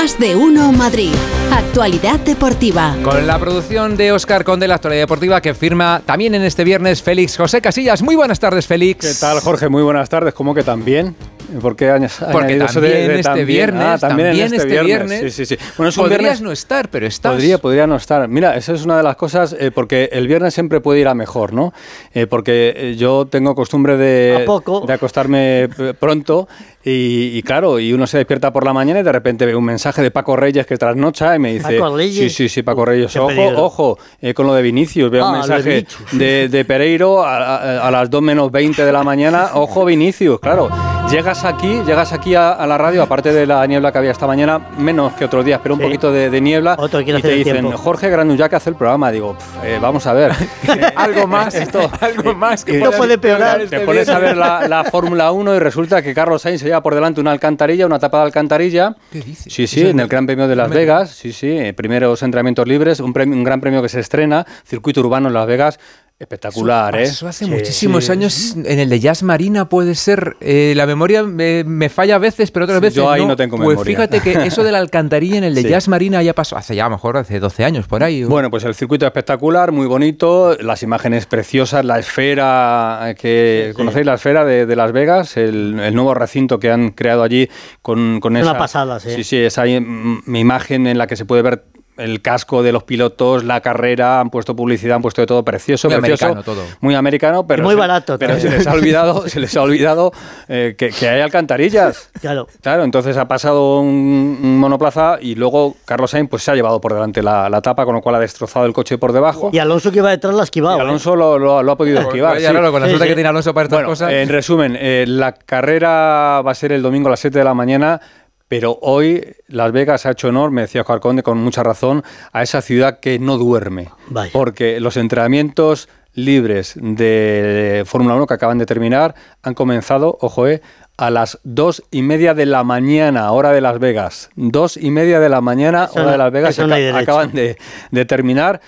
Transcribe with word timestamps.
Más 0.00 0.16
de 0.16 0.36
uno 0.36 0.70
Madrid. 0.70 1.10
Actualidad 1.50 2.20
deportiva. 2.20 2.94
Con 3.02 3.26
la 3.26 3.36
producción 3.40 3.96
de 3.96 4.12
Oscar 4.12 4.44
Conde, 4.44 4.68
la 4.68 4.76
actualidad 4.76 5.02
deportiva 5.02 5.40
que 5.40 5.54
firma 5.54 6.02
también 6.06 6.36
en 6.36 6.42
este 6.44 6.62
viernes 6.62 7.02
Félix 7.02 7.36
José 7.36 7.60
Casillas. 7.60 8.00
Muy 8.00 8.14
buenas 8.14 8.38
tardes, 8.38 8.68
Félix. 8.68 9.04
¿Qué 9.04 9.14
tal, 9.18 9.40
Jorge? 9.40 9.68
Muy 9.68 9.82
buenas 9.82 10.08
tardes. 10.08 10.34
¿Cómo 10.34 10.54
que 10.54 10.62
también? 10.62 11.16
¿Por 11.60 11.76
qué 11.76 11.90
años 11.90 12.16
Porque 12.32 12.56
también 12.56 13.10
este 13.12 13.44
viernes, 13.44 13.84
ah, 13.86 13.98
también, 13.98 14.28
también 14.28 14.44
este, 14.46 14.56
este 14.56 14.68
viernes. 14.68 15.08
viernes. 15.10 15.34
Sí, 15.34 15.46
sí, 15.46 15.56
sí. 15.56 15.64
Bueno, 15.76 15.88
es 15.90 15.96
un 15.96 16.04
Podrías 16.04 16.20
viernes- 16.20 16.40
no 16.42 16.52
estar, 16.52 16.88
pero 16.90 17.06
estás. 17.06 17.32
Podría, 17.32 17.58
podría 17.58 17.86
no 17.86 17.96
estar. 17.96 18.28
Mira, 18.28 18.56
esa 18.56 18.72
es 18.74 18.84
una 18.84 18.96
de 18.98 19.02
las 19.02 19.16
cosas, 19.16 19.56
eh, 19.58 19.70
porque 19.74 20.08
el 20.12 20.28
viernes 20.28 20.52
siempre 20.54 20.80
puede 20.80 21.00
ir 21.00 21.08
a 21.08 21.14
mejor, 21.14 21.52
¿no? 21.52 21.72
Eh, 22.12 22.26
porque 22.26 22.74
eh, 22.76 22.96
yo 22.96 23.26
tengo 23.30 23.54
costumbre 23.54 23.96
de, 23.96 24.40
¿A 24.42 24.44
poco? 24.44 24.84
de 24.86 24.92
acostarme 24.92 25.64
eh, 25.64 25.94
pronto 25.98 26.48
y, 26.84 27.36
y 27.38 27.42
claro, 27.42 27.78
y 27.78 27.92
uno 27.92 28.06
se 28.06 28.18
despierta 28.18 28.52
por 28.52 28.64
la 28.64 28.72
mañana 28.72 29.00
y 29.00 29.02
de 29.02 29.12
repente 29.12 29.46
ve 29.46 29.54
un 29.56 29.64
mensaje 29.64 30.02
de 30.02 30.10
Paco 30.10 30.36
Reyes 30.36 30.66
que 30.66 30.76
trasnocha 30.76 31.34
y 31.34 31.38
me 31.38 31.52
dice... 31.54 31.78
¿Paco 31.78 31.96
Reyes? 31.96 32.14
Sí, 32.16 32.30
sí, 32.30 32.48
sí, 32.48 32.62
Paco 32.62 32.84
Reyes. 32.84 33.14
Ojo, 33.16 33.28
peligro. 33.28 33.64
ojo, 33.64 33.98
eh, 34.20 34.34
con 34.34 34.46
lo 34.46 34.54
de 34.54 34.62
Vinicius. 34.62 35.10
Veo 35.10 35.26
un 35.28 35.34
Ah, 35.34 35.42
de 35.42 35.48
mensaje 35.48 35.86
de, 36.12 36.48
de 36.48 36.64
Pereiro 36.64 37.22
a, 37.24 37.56
a- 37.56 37.88
a 37.88 37.90
las 37.90 38.08
2 38.10 38.22
menos 38.22 38.50
20 38.52 38.84
de 38.84 38.92
la 38.92 39.02
mañana. 39.02 39.50
Ojo, 39.54 39.84
Vinicius, 39.84 40.40
claro. 40.40 40.68
Llegas 41.10 41.46
aquí, 41.46 41.80
llegas 41.86 42.12
aquí 42.12 42.34
a, 42.34 42.52
a 42.52 42.66
la 42.66 42.76
radio, 42.76 43.02
aparte 43.02 43.32
de 43.32 43.46
la 43.46 43.66
niebla 43.66 43.90
que 43.90 43.96
había 43.96 44.10
esta 44.10 44.26
mañana, 44.26 44.58
menos 44.76 45.14
que 45.14 45.24
otros 45.24 45.42
días, 45.42 45.58
pero 45.62 45.74
un 45.74 45.80
Sí. 45.80 45.86
poquito 45.86 46.12
de, 46.12 46.28
de 46.28 46.40
niebla. 46.42 46.76
Otro 46.78 47.00
y 47.00 47.06
te 47.06 47.28
dicen, 47.34 47.60
tiempo. 47.62 47.78
Jorge 47.78 48.10
Granullac 48.10 48.52
hace 48.52 48.68
el 48.68 48.76
programa. 48.76 49.10
Digo, 49.10 49.34
"Pf, 49.34 49.66
eh, 49.66 49.78
vamos 49.80 50.06
a 50.06 50.12
ver. 50.12 50.32
algo 50.96 51.26
más, 51.26 51.54
algo 52.02 52.34
más 52.34 52.62
que 52.62 52.74
No 52.78 52.90
puede 52.90 53.16
peorar. 53.16 53.62
este 53.62 53.78
te 53.78 53.86
pones 53.86 54.06
a 54.10 54.18
ver 54.18 54.36
la, 54.36 54.68
la 54.68 54.84
Fórmula 54.84 55.32
1 55.32 55.54
y 55.56 55.58
resulta 55.60 56.02
que 56.02 56.12
Carlos 56.12 56.42
Sainz 56.42 56.60
se 56.60 56.66
lleva 56.66 56.82
por 56.82 56.94
delante 56.94 57.22
una 57.22 57.30
alcantarilla, 57.32 57.86
una 57.86 57.98
tapa 57.98 58.18
de 58.18 58.24
alcantarilla. 58.24 58.94
¿Qué 59.10 59.20
dices? 59.22 59.50
Sí, 59.52 59.66
sí, 59.66 59.88
en 59.88 60.00
el 60.00 60.08
Gran 60.08 60.26
Premio 60.26 60.46
de 60.46 60.56
Las 60.56 60.68
Vegas. 60.68 61.10
Sí, 61.10 61.32
sí, 61.32 61.48
eh, 61.48 61.72
primeros 61.72 62.22
entrenamientos 62.22 62.68
libres, 62.68 63.00
un, 63.00 63.14
premio- 63.14 63.34
un 63.34 63.44
gran 63.44 63.62
premio 63.62 63.80
que 63.80 63.88
se 63.88 64.00
estrena, 64.00 64.44
circuito 64.66 65.00
urbano 65.00 65.28
en 65.28 65.34
Las 65.34 65.46
Vegas. 65.46 65.78
Espectacular, 66.20 66.96
¿eh? 66.96 67.04
Eso 67.04 67.28
hace 67.28 67.44
Sí, 67.44 67.50
muchísimos 67.50 68.06
sí. 68.06 68.10
años. 68.12 68.56
En 68.56 68.80
el 68.80 68.88
de 68.88 68.98
Jazz 68.98 69.22
Marina 69.22 69.68
puede 69.68 69.94
ser. 69.94 70.36
eh, 70.40 70.72
la 70.76 70.84
memoria 70.84 71.22
me, 71.22 71.62
me 71.62 71.88
falla 71.88 72.16
a 72.16 72.18
veces, 72.18 72.50
pero 72.50 72.64
otras 72.64 72.78
Sí, 72.78 72.82
veces. 72.82 72.96
yo 72.96 73.08
ahí 73.08 73.24
no 73.24 73.36
tengo 73.36 73.56
Pues 73.56 73.68
memoria. 73.68 73.96
fíjate 73.96 74.20
que 74.20 74.32
eso 74.46 74.64
de 74.64 74.72
la 74.72 74.78
alcantarilla 74.78 75.36
en 75.38 75.44
el 75.44 75.54
de 75.54 75.62
Sí. 75.62 75.68
Jazz 75.68 75.86
Marina 75.86 76.20
ya 76.22 76.34
pasó 76.34 76.56
hace 76.56 76.74
ya 76.74 76.86
a 76.86 76.88
lo 76.88 76.96
mejor 76.96 77.18
hace 77.18 77.38
12 77.38 77.64
años 77.64 77.86
por 77.86 78.02
ahí. 78.02 78.24
o- 78.24 78.28
Bueno, 78.28 78.50
pues 78.50 78.64
el 78.64 78.74
circuito 78.74 79.06
espectacular, 79.06 79.70
muy 79.70 79.86
bonito, 79.86 80.56
las 80.60 80.82
imágenes 80.82 81.26
preciosas, 81.26 81.84
la 81.84 82.00
esfera 82.00 83.14
que 83.16 83.66
Sí, 83.66 83.70
sí. 83.70 83.76
conocéis 83.76 84.04
la 84.06 84.14
esfera 84.14 84.44
de, 84.44 84.66
de 84.66 84.74
Las 84.76 84.90
Vegas, 84.90 85.36
el, 85.36 85.78
el 85.78 85.94
nuevo 85.94 86.14
recinto 86.14 86.58
que 86.58 86.70
han 86.72 86.90
creado 86.90 87.22
allí 87.22 87.48
con, 87.80 88.18
con 88.18 88.36
Es 88.36 88.42
esa 88.42 88.50
una 88.50 88.58
pasada, 88.58 88.98
sí. 88.98 89.10
Sí, 89.14 89.22
sí, 89.24 89.36
esa 89.36 89.66
im- 89.66 90.22
imagen 90.36 90.88
en 90.88 90.98
la 90.98 91.06
que 91.06 91.14
se 91.14 91.24
puede 91.24 91.42
ver 91.42 91.64
el 91.98 92.22
casco 92.22 92.62
de 92.62 92.72
los 92.72 92.84
pilotos, 92.84 93.44
la 93.44 93.60
carrera, 93.60 94.20
han 94.20 94.30
puesto 94.30 94.54
publicidad, 94.56 94.96
han 94.96 95.02
puesto 95.02 95.20
de 95.20 95.26
todo 95.26 95.44
precioso, 95.44 95.88
Muy 95.90 95.98
precioso, 95.98 96.26
americano 96.26 96.42
todo. 96.44 96.64
muy 96.80 96.94
americano, 96.94 97.46
pero 97.46 97.62
Y 97.62 97.64
muy 97.64 97.74
se- 97.74 97.80
barato 97.80 98.18
Pero 98.18 98.38
se 98.38 98.48
les 98.50 98.66
ha 98.66 98.72
olvidado, 98.72 99.28
se 99.28 99.40
les 99.40 99.56
ha 99.56 99.62
olvidado 99.62 100.12
eh, 100.48 100.74
que, 100.78 100.90
que 100.90 101.08
hay 101.08 101.20
alcantarillas. 101.20 102.10
Claro. 102.20 102.46
Claro, 102.62 102.84
entonces 102.84 103.16
ha 103.16 103.28
pasado 103.28 103.80
un, 103.80 104.38
un 104.42 104.58
monoplaza 104.58 105.18
y 105.20 105.34
luego 105.34 105.76
Carlos 105.84 106.12
Sainz 106.12 106.30
pues 106.30 106.42
se 106.42 106.50
ha 106.50 106.54
llevado 106.54 106.80
por 106.80 106.94
delante 106.94 107.22
la, 107.22 107.48
la 107.50 107.60
tapa, 107.60 107.84
con 107.84 107.94
lo 107.94 108.00
cual 108.00 108.14
ha 108.14 108.20
destrozado 108.20 108.64
el 108.66 108.72
coche 108.72 108.96
por 108.98 109.12
debajo. 109.12 109.50
Y 109.52 109.58
Alonso 109.58 109.90
que 109.90 109.98
iba 109.98 110.10
detrás 110.10 110.34
la 110.34 110.40
ha 110.42 110.44
esquivado. 110.44 110.76
Y 110.76 110.80
¿eh? 110.80 110.82
Alonso 110.84 111.16
lo, 111.16 111.38
lo- 111.38 111.62
lo 111.62 111.72
ha 111.72 111.76
podido 111.76 112.00
esquivar. 112.00 112.34
Vaya 112.34 112.48
sí. 112.50 112.54
raro, 112.54 112.70
con 112.72 112.80
la 112.80 112.86
Sí, 112.86 112.90
suerte 112.92 113.04
sí. 113.06 113.08
que 113.10 113.14
tiene 113.14 113.28
Alonso 113.28 113.52
para 113.52 113.64
estas 113.64 113.76
Bueno, 113.78 113.88
cosas. 113.88 114.12
en 114.12 114.28
resumen, 114.28 114.76
eh, 114.78 115.04
la 115.08 115.32
carrera 115.32 116.42
va 116.46 116.50
a 116.52 116.54
ser 116.54 116.72
el 116.72 116.82
domingo 116.82 117.08
a 117.08 117.10
las 117.10 117.20
7 117.20 117.38
de 117.38 117.44
la 117.44 117.54
mañana, 117.54 118.00
pero 118.48 118.78
hoy 118.82 119.36
Las 119.46 119.72
Vegas 119.72 120.06
ha 120.06 120.10
hecho 120.12 120.28
honor, 120.28 120.50
me 120.50 120.62
decía 120.62 120.80
Oscar 120.80 121.00
Conde 121.00 121.22
con 121.22 121.38
mucha 121.38 121.62
razón, 121.62 122.02
a 122.32 122.42
esa 122.42 122.62
ciudad 122.62 122.98
que 123.00 123.18
no 123.18 123.36
duerme. 123.38 123.88
Vaya. 124.08 124.30
Porque 124.32 124.80
los 124.80 124.96
entrenamientos 124.96 125.88
libres 126.14 126.74
de 126.76 127.84
Fórmula 127.86 128.14
1 128.16 128.26
que 128.26 128.34
acaban 128.34 128.58
de 128.58 128.66
terminar 128.66 129.14
han 129.42 129.54
comenzado, 129.54 130.18
ojo, 130.20 130.48
eh, 130.48 130.62
a 130.96 131.10
las 131.10 131.38
dos 131.44 131.84
y 131.92 132.02
media 132.02 132.34
de 132.34 132.44
la 132.46 132.64
mañana, 132.64 133.30
hora 133.30 133.52
de 133.52 133.60
Las 133.60 133.78
Vegas. 133.78 134.30
Dos 134.34 134.76
y 134.76 134.90
media 134.90 135.20
de 135.20 135.28
la 135.28 135.40
mañana, 135.40 135.84
Eso 135.84 135.94
hora 136.00 136.04
no- 136.06 136.10
de 136.12 136.18
Las 136.18 136.32
Vegas, 136.32 136.58
no 136.58 136.96
acaban 136.96 137.32
de, 137.32 137.56
de 137.92 138.04
terminar. 138.04 138.60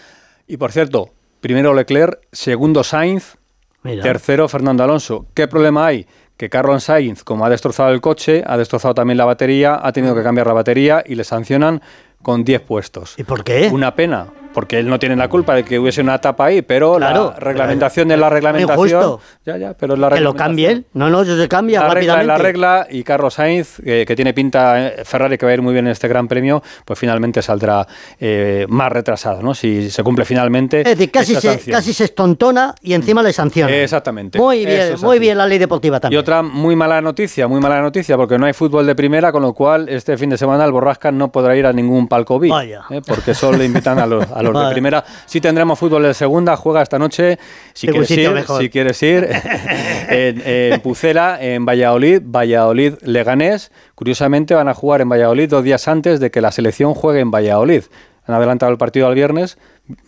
Y 0.47 0.57
por 0.59 0.71
cierto, 0.71 1.11
primero 1.41 1.75
Leclerc, 1.75 2.21
segundo 2.31 2.85
Sainz, 2.85 3.37
Mira. 3.83 4.03
Tercero, 4.03 4.47
Fernando 4.47 4.85
Alonso. 4.85 5.27
¿Qué 5.33 5.49
problema 5.49 5.87
hay? 5.87 6.07
Que 6.41 6.49
Carlos 6.49 6.85
Sainz, 6.85 7.23
como 7.23 7.45
ha 7.45 7.51
destrozado 7.51 7.93
el 7.93 8.01
coche, 8.01 8.43
ha 8.47 8.57
destrozado 8.57 8.95
también 8.95 9.19
la 9.19 9.27
batería, 9.27 9.79
ha 9.83 9.93
tenido 9.93 10.15
que 10.15 10.23
cambiar 10.23 10.47
la 10.47 10.55
batería 10.55 11.05
y 11.07 11.15
le 11.15 11.23
sancionan 11.23 11.83
con 12.23 12.45
10 12.45 12.63
puestos. 12.63 13.15
¿Y 13.19 13.25
por 13.25 13.45
qué? 13.45 13.69
Una 13.71 13.95
pena, 13.95 14.29
porque 14.53 14.79
él 14.79 14.89
no 14.89 14.99
tiene 14.99 15.17
la 15.17 15.29
culpa 15.29 15.55
de 15.55 15.65
que 15.65 15.79
hubiese 15.79 16.01
una 16.01 16.19
tapa 16.21 16.47
ahí, 16.47 16.63
pero 16.63 16.97
Claro, 16.97 17.33
la 17.35 17.41
reglamentación 17.41 18.11
es 18.11 18.19
la 18.19 18.29
reglamentación. 18.31 18.89
injusto. 18.89 19.21
Ya, 19.47 19.57
ya, 19.57 19.75
pero 19.75 19.97
la 19.97 20.09
Que 20.09 20.21
lo 20.21 20.33
reglamentación. 20.33 20.37
cambie 20.37 20.71
él. 20.71 20.85
No, 20.93 21.09
no, 21.11 21.23
eso 21.23 21.37
se 21.37 21.49
cambia 21.49 21.81
La 21.81 21.89
regla 21.95 22.15
rápidamente. 22.17 22.27
la 22.27 22.39
regla 22.39 22.87
y 22.91 23.03
Carlos 23.05 23.35
Sainz, 23.35 23.81
eh, 23.85 24.05
que 24.07 24.17
tiene 24.17 24.35
pinta, 24.35 24.89
eh, 24.89 25.05
Ferrari 25.05 25.39
que 25.39 25.47
va 25.47 25.51
a 25.53 25.55
ir 25.55 25.63
muy 25.63 25.73
bien 25.73 25.87
en 25.87 25.93
este 25.93 26.09
gran 26.09 26.27
premio, 26.29 26.63
pues 26.85 26.99
finalmente 26.99 27.43
saldrá 27.43 27.87
eh, 28.19 28.67
más 28.69 28.91
retrasado, 28.93 29.43
¿no? 29.43 29.55
Si 29.55 29.91
se 29.91 30.03
cumple 30.03 30.25
finalmente. 30.25 30.81
Es 30.81 30.85
decir, 30.99 31.11
casi 31.11 31.35
se, 31.37 31.59
casi 31.71 31.93
se 31.93 32.05
estontona 32.05 32.75
y 32.83 32.95
encima 32.95 33.23
le 33.23 33.33
sanciona. 33.33 33.73
Exactamente. 33.75 34.39
Muy 34.39 34.65
bien, 34.67 34.95
es 34.95 35.03
muy 35.03 35.19
bien 35.19 35.39
la 35.39 35.47
ley 35.47 35.59
deportiva 35.59 35.99
Y 35.99 36.01
también. 36.01 36.21
otra 36.21 36.43
muy 36.43 36.77
mala 36.77 37.01
noticia, 37.01 37.47
muy 37.49 37.61
mala 37.61 37.81
noticia, 37.81 38.17
porque 38.17 38.39
no 38.39 38.47
hay 38.47 38.53
fútbol 38.53 38.87
de 38.87 38.95
primera, 38.95 39.33
con 39.33 39.43
lo 39.43 39.53
cual 39.55 39.89
este 39.89 40.17
fin 40.17 40.31
de 40.31 40.39
semana 40.39 40.65
el 40.65 40.73
Borrasca 40.73 41.13
no 41.13 41.31
podrá 41.31 41.57
ir 41.57 41.67
a 41.67 41.73
ningún 41.73 42.09
palco 42.09 42.39
Vaya. 42.41 42.83
¿eh? 42.91 43.01
porque 43.07 43.35
solo 43.35 43.59
le 43.59 43.65
invitan 43.65 43.99
a 43.99 44.07
los, 44.07 44.25
a 44.31 44.40
los 44.43 44.67
de 44.67 44.73
primera. 44.73 45.05
Sí 45.27 45.41
tendremos 45.41 45.79
fútbol 45.79 46.03
de 46.05 46.15
segunda, 46.15 46.57
juega 46.57 46.83
esta 46.83 46.99
noche, 46.99 47.39
si 47.75 47.87
quieres 47.89 48.11
ir, 48.11 48.31
mejor. 48.31 48.61
si 48.61 48.69
quieres 48.71 49.03
ir, 49.03 49.29
en, 50.09 50.43
en 50.45 50.81
Pucela, 50.81 51.39
en 51.41 51.65
Valladolid, 51.67 52.23
Valladolid 52.25 52.95
Leganés. 53.03 53.71
Curiosamente 53.95 54.55
van 54.55 54.69
a 54.69 54.75
jugar 54.75 55.01
en 55.01 55.09
Valladolid 55.09 55.49
dos 55.49 55.65
días 55.65 55.87
antes 55.89 56.21
de 56.21 56.31
que 56.31 56.41
la 56.41 56.53
selección 56.53 56.95
juegue 56.95 57.21
en 57.21 57.31
Valladolid. 57.31 57.83
Han 58.27 58.35
adelantado 58.37 58.71
el 58.71 58.79
partido 58.79 59.09
al 59.09 59.15
viernes, 59.15 59.59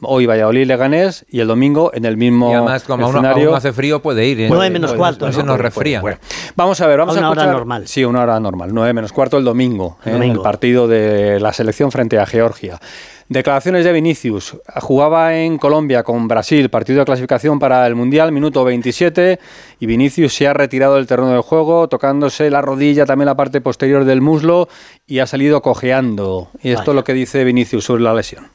hoy 0.01 0.27
Valladolid 0.27 0.67
Leganés 0.67 1.25
y 1.29 1.41
el 1.41 1.49
domingo 1.49 1.91
en 1.93 2.05
el 2.05 2.17
mismo 2.17 2.51
y 2.51 2.55
además, 2.55 2.85
como 2.85 3.07
aún, 3.07 3.17
escenario. 3.17 3.49
aún 3.49 3.57
hace 3.57 3.73
frío, 3.73 4.01
puede 4.01 4.27
ir. 4.27 4.43
¿eh? 4.43 4.47
Nueve 4.49 4.71
menos 4.71 4.91
Puede- 4.91 4.99
cuarto, 4.99 5.27
No 5.27 5.33
se 5.33 5.39
¿no? 5.41 5.47
nos 5.47 5.59
resfría. 5.61 6.01
puede. 6.01 6.19
Vamos 6.55 6.81
a 6.81 6.87
ver, 6.87 6.99
vamos 6.99 7.17
A 7.17 7.19
a, 7.19 7.21
una 7.23 7.31
hora 7.31 7.47
normal. 7.53 7.89
Sí, 7.89 8.05
una 8.05 8.23
hora 8.23 8.39
normal, 8.39 8.71
9 8.73 8.93
menos 8.93 9.13
cuarto 9.13 9.39
el 9.39 9.45
domingo, 9.45 9.99
¿eh? 10.05 10.13
Domingo. 10.13 10.35
el 10.37 10.41
partido 10.43 10.87
de 10.87 11.41
la 11.41 11.53
selección 11.53 11.91
frente 11.91 12.19
a 12.19 12.27
Georgia. 12.27 12.79
Declaraciones 13.33 13.85
de 13.87 13.93
Vinicius. 13.93 14.59
Jugaba 14.83 15.35
en 15.39 15.57
Colombia 15.57 16.03
con 16.03 16.29
Brasil, 16.29 16.69
partido 16.69 16.99
de 16.99 17.07
clasificación 17.07 17.59
para 17.59 17.87
el 17.87 17.95
Mundial, 17.95 18.31
minuto 18.31 18.63
27, 18.63 19.39
y 19.81 19.87
Vinicius 19.87 20.35
se 20.35 20.47
ha 20.47 20.53
retirado 20.53 20.97
del 20.97 21.07
terreno 21.07 21.33
de 21.33 21.41
juego, 21.41 21.89
tocándose 21.89 22.51
la 22.51 22.61
rodilla, 22.61 23.07
también 23.07 23.27
la 23.27 23.35
parte 23.35 23.63
posterior 23.63 24.05
del 24.05 24.21
muslo, 24.21 24.69
y 25.07 25.21
ha 25.21 25.27
salido 25.27 25.63
cojeando. 25.63 26.49
Y 26.63 26.73
esto 26.73 26.83
Vaya. 26.83 26.93
es 26.93 26.97
lo 26.97 27.05
que 27.05 27.15
dice 27.15 27.43
Vinicius 27.45 27.85
sobre 27.85 28.03
la 28.03 28.13
lesión. 28.13 28.49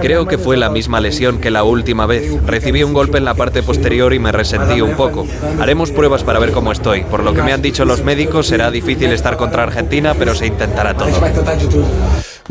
Creo 0.00 0.26
que 0.26 0.38
fue 0.38 0.56
la 0.56 0.70
misma 0.70 1.00
lesión 1.00 1.38
que 1.38 1.50
la 1.50 1.62
última 1.64 2.06
vez. 2.06 2.42
Recibí 2.46 2.82
un 2.82 2.94
golpe 2.94 3.18
en 3.18 3.26
la 3.26 3.34
parte 3.34 3.62
posterior 3.62 4.14
y 4.14 4.18
me 4.18 4.32
resentí 4.32 4.80
un 4.80 4.94
poco. 4.94 5.26
Haremos 5.58 5.90
pruebas 5.90 6.24
para 6.24 6.38
ver 6.38 6.52
cómo 6.52 6.72
estoy. 6.72 7.02
Por 7.02 7.24
lo 7.24 7.34
que 7.34 7.42
me 7.42 7.52
han 7.52 7.60
dicho 7.60 7.84
los 7.84 8.04
médicos, 8.04 8.46
será 8.46 8.70
difícil 8.70 9.12
estar 9.12 9.36
contra 9.36 9.64
Argentina, 9.64 10.14
pero 10.18 10.34
se 10.34 10.46
intentará 10.46 10.94
todo. 10.94 11.10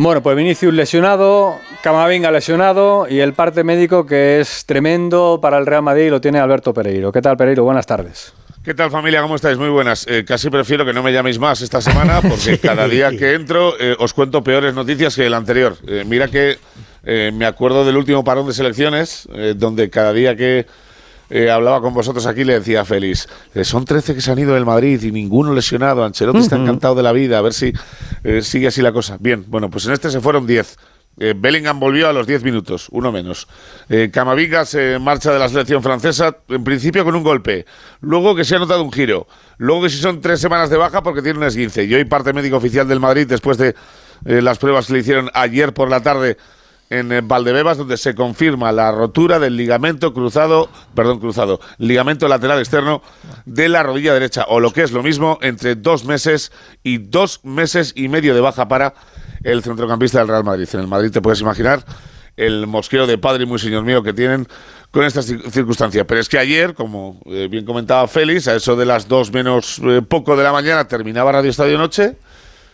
Bueno, 0.02 0.24
pues 0.24 0.38
Vinicius 0.38 0.74
lesionado, 0.74 1.60
Camavinga 1.84 2.32
lesionado 2.32 3.06
y 3.10 3.20
el 3.20 3.34
parte 3.34 3.66
médico 3.66 4.06
que 4.06 4.40
es 4.40 4.66
tremendo 4.66 5.40
para 5.42 5.58
el 5.58 5.66
Real 5.66 5.82
Madrid 5.82 6.10
lo 6.10 6.22
tiene 6.22 6.40
Alberto 6.40 6.74
Pereiro. 6.74 7.12
¿Qué 7.12 7.22
tal, 7.22 7.36
Pereiro? 7.36 7.66
Buenas 7.66 7.86
tardes. 7.86 8.34
¿Qué 8.64 8.74
tal 8.74 8.92
familia? 8.92 9.22
¿Cómo 9.22 9.36
estáis? 9.36 9.58
Muy 9.58 9.68
buenas. 9.68 10.08
Eh, 10.08 10.24
casi 10.26 10.50
prefiero 10.50 10.86
que 10.86 10.94
no 10.94 11.04
me 11.04 11.12
llaméis 11.12 11.38
más 11.38 11.60
esta 11.60 11.82
semana 11.82 12.22
porque 12.22 12.58
cada 12.64 12.88
día 12.88 13.10
que 13.12 13.34
entro 13.34 13.74
eh, 13.78 13.94
os 14.00 14.14
cuento 14.14 14.42
peores 14.42 14.74
noticias 14.74 15.18
que 15.18 15.26
el 15.26 15.34
anterior. 15.34 15.76
Eh, 15.86 16.06
mira 16.08 16.30
que 16.30 16.58
me 17.34 17.46
acuerdo 17.46 17.84
del 17.84 17.98
último 17.98 18.24
parón 18.24 18.48
de 18.48 18.54
selecciones 18.54 19.28
donde 19.56 19.90
cada 19.90 20.14
día 20.14 20.36
que 20.36 20.66
eh, 21.30 21.50
hablaba 21.50 21.82
con 21.82 21.94
vosotros 21.94 22.26
aquí 22.26 22.44
le 22.44 22.54
decía 22.54 22.86
Félix, 22.86 23.28
eh, 23.54 23.64
son 23.64 23.86
13 23.86 24.16
que 24.16 24.22
se 24.22 24.32
han 24.32 24.40
ido 24.40 24.54
del 24.54 24.66
Madrid 24.66 25.02
y 25.04 25.12
ninguno 25.12 25.54
lesionado. 25.54 26.04
Ancelotti 26.04 26.40
está 26.40 26.56
encantado 26.56 26.96
de 26.96 27.04
la 27.04 27.12
vida, 27.12 27.38
a 27.38 27.42
ver 27.42 27.54
si 27.54 27.74
eh, 28.24 28.42
sigue 28.42 28.68
así 28.68 28.82
la 28.82 28.92
cosa. 28.92 29.18
Bien, 29.20 29.46
bueno, 29.48 29.70
pues 29.70 29.86
en 29.86 29.94
este 29.94 30.10
se 30.10 30.22
fueron 30.22 30.48
10. 30.48 30.78
Eh, 31.22 31.34
Bellingham 31.36 31.80
volvió 31.80 32.08
a 32.08 32.14
los 32.14 32.26
10 32.26 32.44
minutos, 32.44 32.88
uno 32.92 33.12
menos. 33.12 33.48
Eh, 33.90 34.10
Camavinga 34.12 34.66
se 34.66 35.00
marcha 35.00 35.34
de 35.34 35.40
la 35.40 35.50
selección 35.50 35.84
francesa, 35.84 36.38
en 36.48 36.64
principio 36.64 37.04
con 37.04 37.14
un 37.16 37.24
golpe. 37.24 37.66
Luego 38.00 38.36
que 38.36 38.46
se 38.46 38.56
ha 38.56 38.60
notado 38.60 38.84
un 38.84 38.92
giro. 38.92 39.28
Luego 39.58 39.84
que 39.84 39.90
si 39.90 39.98
son 39.98 40.22
tres 40.22 40.40
semanas 40.40 40.70
de 40.70 40.78
baja 40.78 41.04
porque 41.04 41.22
tiene 41.22 41.40
un 41.40 41.46
esguince. 41.46 41.84
Y 41.84 41.94
hoy 41.94 42.06
parte 42.06 42.32
médico 42.32 42.58
oficial 42.58 42.88
del 42.88 43.02
Madrid, 43.02 43.28
después 43.28 43.58
de 43.58 43.76
las 44.24 44.58
pruebas 44.58 44.88
que 44.88 44.94
le 44.94 45.00
hicieron 45.00 45.30
ayer 45.34 45.74
por 45.74 45.90
la 45.90 46.02
tarde, 46.02 46.38
en 46.90 47.12
eh, 47.12 47.22
Valdebebas, 47.24 47.78
donde 47.78 47.98
se 47.98 48.16
confirma 48.16 48.72
la 48.72 48.92
rotura 48.92 49.38
del 49.40 49.56
ligamento 49.56 50.14
cruzado, 50.14 50.70
perdón, 50.96 51.20
cruzado, 51.20 51.60
ligamento 51.78 52.28
lateral 52.28 52.60
externo 52.60 53.02
de 53.46 53.70
la 53.70 53.84
rodilla 53.84 54.14
derecha, 54.14 54.46
o 54.48 54.60
lo 54.60 54.72
que 54.72 54.82
es 54.84 54.92
lo 54.92 55.04
mismo, 55.04 55.38
entre 55.42 55.76
dos 55.76 56.06
meses 56.06 56.52
y 56.84 56.98
dos 56.98 57.42
meses 57.44 57.94
y 57.96 58.08
medio 58.08 58.34
de 58.34 58.42
baja 58.42 58.68
para 58.68 58.94
el 59.44 59.62
centrocampista 59.64 60.20
del 60.20 60.28
Real 60.28 60.44
Madrid. 60.44 60.68
En 60.74 60.80
el 60.80 60.88
Madrid 60.88 61.12
te 61.12 61.22
puedes 61.22 61.42
imaginar 61.42 61.84
el 62.36 62.68
mosqueo 62.68 63.06
de 63.06 63.18
padre 63.18 63.44
y 63.44 63.46
muy 63.46 63.60
señor 63.60 63.84
mío 63.84 64.02
que 64.02 64.14
tienen 64.14 64.48
con 64.92 65.04
esta 65.04 65.20
ci- 65.22 65.42
circunstancia. 65.52 66.08
Pero 66.08 66.22
es 66.22 66.30
que 66.30 66.40
ayer, 66.40 66.74
como 66.74 67.20
eh, 67.26 67.48
bien 67.52 67.66
comentaba 67.66 68.08
Félix, 68.08 68.48
a 68.48 68.56
eso 68.56 68.76
de 68.76 68.86
las 68.86 69.08
dos 69.08 69.32
menos 69.32 69.80
eh, 69.84 70.02
poco 70.02 70.36
de 70.38 70.44
la 70.44 70.52
mañana 70.52 70.88
terminaba 70.88 71.34
Radio 71.34 71.50
Estadio 71.52 71.78
Noche 71.78 72.16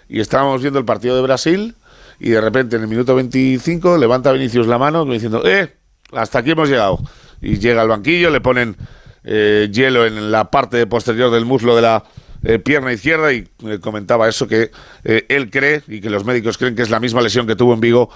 y 0.08 0.20
estábamos 0.20 0.62
viendo 0.62 0.78
el 0.80 0.86
partido 0.86 1.16
de 1.16 1.24
Brasil 1.24 1.76
y 2.20 2.30
de 2.30 2.42
repente 2.42 2.76
en 2.76 2.84
el 2.84 2.88
minuto 2.88 3.16
25 3.16 3.98
levanta 3.98 4.32
Vinicius 4.32 4.68
la 4.68 4.78
mano 4.78 5.06
diciendo, 5.06 5.44
eh, 5.46 5.76
hasta 6.12 6.40
aquí 6.40 6.52
hemos 6.52 6.70
llegado. 6.70 7.00
Y 7.42 7.60
llega 7.60 7.82
al 7.82 7.90
banquillo, 7.90 8.30
le 8.30 8.42
ponen 8.42 8.76
eh, 9.24 9.70
hielo 9.72 10.06
en 10.06 10.32
la 10.32 10.50
parte 10.50 10.86
posterior 10.88 11.32
del 11.32 11.46
muslo 11.46 11.76
de 11.76 11.82
la 11.82 12.04
eh, 12.48 12.60
pierna 12.60 12.94
izquierda 12.94 13.34
y 13.34 13.48
eh, 13.66 13.80
comentaba 13.80 14.30
eso 14.30 14.48
que 14.48 14.70
eh, 15.04 15.26
él 15.30 15.50
cree 15.50 15.82
y 15.88 16.00
que 16.00 16.12
los 16.12 16.26
médicos 16.26 16.60
creen 16.60 16.76
que 16.76 16.84
es 16.84 16.92
la 16.92 17.00
misma 17.00 17.22
lesión 17.22 17.48
que 17.48 17.56
tuvo 17.56 17.74
en 17.74 17.80
Vigo 17.80 18.12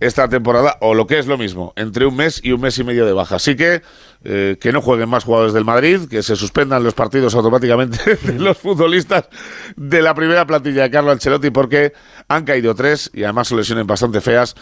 esta 0.00 0.28
temporada, 0.28 0.76
o 0.80 0.94
lo 0.94 1.06
que 1.06 1.18
es 1.18 1.26
lo 1.26 1.38
mismo, 1.38 1.72
entre 1.76 2.06
un 2.06 2.16
mes 2.16 2.40
y 2.42 2.52
un 2.52 2.60
mes 2.60 2.78
y 2.78 2.84
medio 2.84 3.06
de 3.06 3.12
baja. 3.12 3.36
Así 3.36 3.54
que 3.54 3.82
eh, 4.24 4.56
que 4.60 4.72
no 4.72 4.82
jueguen 4.82 5.08
más 5.08 5.24
jugadores 5.24 5.52
del 5.52 5.64
Madrid, 5.64 6.00
que 6.08 6.22
se 6.22 6.36
suspendan 6.36 6.82
los 6.82 6.94
partidos 6.94 7.34
automáticamente 7.34 8.16
de 8.22 8.38
los 8.38 8.58
futbolistas 8.58 9.28
de 9.76 10.02
la 10.02 10.14
primera 10.14 10.46
plantilla 10.46 10.82
de 10.82 10.90
Carlo 10.90 11.10
Ancelotti, 11.10 11.50
porque 11.50 11.92
han 12.28 12.44
caído 12.44 12.74
tres 12.74 13.10
y 13.14 13.24
además 13.24 13.48
son 13.48 13.58
lesiones 13.58 13.86
bastante 13.86 14.20
feas. 14.20 14.54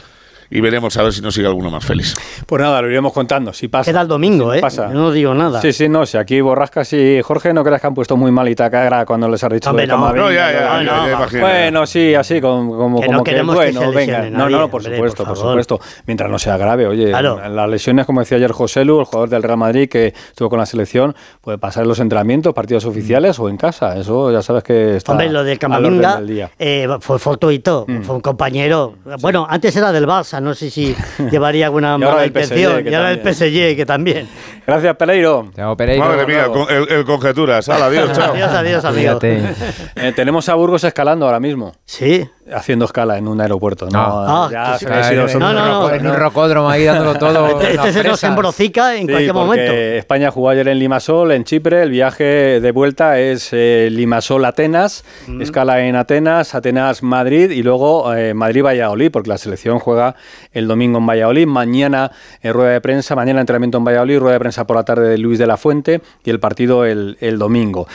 Y 0.50 0.60
veremos 0.60 0.96
a 0.96 1.02
ver 1.02 1.12
si 1.12 1.20
nos 1.20 1.34
sigue 1.34 1.46
alguno 1.46 1.70
más 1.70 1.84
feliz. 1.84 2.14
Pues 2.46 2.62
nada, 2.62 2.80
lo 2.80 2.88
iremos 2.88 3.12
contando. 3.12 3.52
Si 3.52 3.68
pasa. 3.68 3.90
Queda 3.90 4.00
el 4.02 4.08
domingo, 4.08 4.52
Si 4.52 4.58
¿eh? 4.58 4.60
Pasa. 4.62 4.88
Yo 4.88 4.94
no 4.94 5.10
digo 5.12 5.34
nada. 5.34 5.60
Sí, 5.60 5.72
sí, 5.72 5.88
no. 5.88 6.06
Si 6.06 6.16
aquí 6.16 6.40
Borrascas 6.40 6.90
y 6.94 7.20
Jorge 7.22 7.52
no 7.52 7.62
creas 7.62 7.80
que 7.80 7.86
han 7.86 7.94
puesto 7.94 8.16
muy 8.16 8.32
malita 8.32 8.70
cara 8.70 9.04
cuando 9.04 9.28
les 9.28 9.42
has 9.44 9.52
dicho 9.52 9.70
Hombre, 9.70 9.86
no. 9.86 9.94
Camavinga, 9.94 10.24
No, 10.24 10.32
ya, 10.32 10.52
ya, 10.52 10.60
no, 10.60 10.66
ya, 10.66 10.72
no, 10.82 10.84
ya 10.84 11.02
no. 11.12 11.16
imagino. 11.18 11.40
Bueno, 11.42 11.86
sí, 11.86 12.14
así 12.14 12.40
como, 12.40 12.76
como, 12.76 13.00
Que 13.00 13.06
no 13.08 13.12
como 13.12 13.24
que 13.24 13.42
bueno, 13.42 13.80
se 13.80 13.86
venga. 13.88 13.98
lesione 14.20 14.30
No, 14.30 14.38
nadie, 14.44 14.56
no, 14.56 14.68
por 14.70 14.80
hombre, 14.80 14.96
supuesto, 14.96 15.24
por 15.24 15.36
supuesto. 15.36 15.80
Mientras 16.06 16.30
no 16.30 16.38
sea 16.38 16.56
grave, 16.56 16.86
oye, 16.86 17.08
Claro. 17.10 17.46
las 17.48 17.68
lesiones, 17.68 18.06
como 18.06 18.20
decía 18.20 18.38
ayer 18.38 18.52
José 18.52 18.84
Lu, 18.84 19.00
el 19.00 19.04
jugador 19.04 19.28
del 19.28 19.42
Real 19.42 19.58
Madrid 19.58 19.88
que 19.88 20.08
estuvo 20.30 20.48
con 20.48 20.58
la 20.58 20.66
selección, 20.66 21.14
puede 21.42 21.58
pasar 21.58 21.82
en 21.82 21.88
los 21.90 22.00
entrenamientos, 22.00 22.54
partidos 22.54 22.86
oficiales 22.86 23.38
o 23.38 23.48
en 23.50 23.56
casa. 23.58 23.96
Eso 23.98 24.32
ya 24.32 24.40
sabes 24.42 24.62
que 24.64 24.96
está 24.96 25.12
Hombre, 25.12 25.28
lo 25.30 25.44
de 25.44 25.58
Camavinga 25.58 26.16
del 26.16 26.26
día. 26.26 26.50
eh, 26.58 26.88
fue 27.00 27.18
fortuito, 27.18 27.84
Mm. 27.86 28.02
fue 28.02 28.14
un 28.14 28.20
compañero. 28.22 28.94
Bueno, 29.20 29.46
antes 29.48 29.76
era 29.76 29.92
del 29.92 30.06
Barça, 30.06 30.37
no 30.40 30.54
sé 30.54 30.70
si 30.70 30.94
llevaría 31.30 31.66
alguna 31.66 31.96
mala 31.98 32.20
del 32.22 32.30
PSG, 32.30 32.42
intención. 32.42 32.84
que 32.84 32.90
Y 32.90 32.94
ahora 32.94 33.14
también. 33.16 33.34
PSG, 33.34 33.76
que 33.76 33.84
también. 33.86 34.28
Gracias, 34.66 34.96
Peleiro. 34.96 35.50
Chao, 35.56 35.76
Pereiro. 35.76 36.04
Madre 36.04 36.26
mía, 36.26 36.46
con- 36.46 36.70
el, 36.70 36.88
el 36.90 37.04
conjeturas. 37.04 37.68
Adiós, 37.68 38.12
chao. 38.16 38.32
Adiós, 38.34 38.50
adiós, 38.50 38.84
amigo. 38.84 39.18
Eh, 39.22 40.12
tenemos 40.14 40.48
a 40.48 40.54
Burgos 40.54 40.84
escalando 40.84 41.26
ahora 41.26 41.40
mismo. 41.40 41.72
Sí. 41.84 42.28
Haciendo 42.54 42.84
escala 42.86 43.18
en 43.18 43.28
un 43.28 43.40
aeropuerto. 43.40 43.88
No, 43.90 43.98
Ah, 44.00 44.48
ya 44.50 44.72
que 44.72 44.78
se 44.78 44.92
ha 44.92 45.10
en, 45.10 45.38
No, 45.38 45.52
no, 45.52 45.66
no. 45.88 45.90
en 45.92 46.06
un 46.06 46.14
rocódromo 46.16 46.68
ahí 46.70 46.84
dándolo 46.84 47.14
todo. 47.18 47.60
Este, 47.60 47.74
este 47.74 47.92
se 47.92 48.04
nos 48.04 48.22
embrocica 48.24 48.94
en 48.96 49.06
Sí, 49.06 49.12
cualquier 49.12 49.34
momento. 49.34 49.72
España 49.72 50.30
jugó 50.30 50.50
ayer 50.50 50.68
en 50.68 50.78
Limasol, 50.78 51.32
en 51.32 51.44
Chipre. 51.44 51.82
El 51.82 51.90
viaje 51.90 52.24
de 52.60 52.70
vuelta 52.72 53.18
es 53.18 53.50
eh, 53.52 53.88
Limasol-Atenas, 53.90 55.04
Mm. 55.26 55.42
escala 55.42 55.80
en 55.84 55.96
Atenas, 55.96 56.54
Atenas-Madrid 56.54 57.50
y 57.50 57.62
luego 57.62 58.14
eh, 58.14 58.34
Madrid-Valladolid, 58.34 59.10
porque 59.10 59.28
la 59.30 59.38
selección 59.38 59.78
juega 59.78 60.14
el 60.52 60.66
domingo 60.68 60.98
en 60.98 61.06
Valladolid. 61.06 61.46
Mañana 61.46 62.10
eh, 62.42 62.52
rueda 62.52 62.70
de 62.72 62.80
prensa, 62.80 63.14
mañana 63.16 63.40
entrenamiento 63.40 63.78
en 63.78 63.84
Valladolid, 63.84 64.18
rueda 64.18 64.34
de 64.34 64.40
prensa 64.40 64.66
por 64.66 64.76
la 64.76 64.84
tarde 64.84 65.08
de 65.08 65.18
Luis 65.18 65.38
de 65.38 65.46
la 65.46 65.56
Fuente 65.56 66.00
y 66.24 66.30
el 66.30 66.40
partido 66.40 66.84
el, 66.84 67.16
el 67.20 67.38
domingo. 67.38 67.86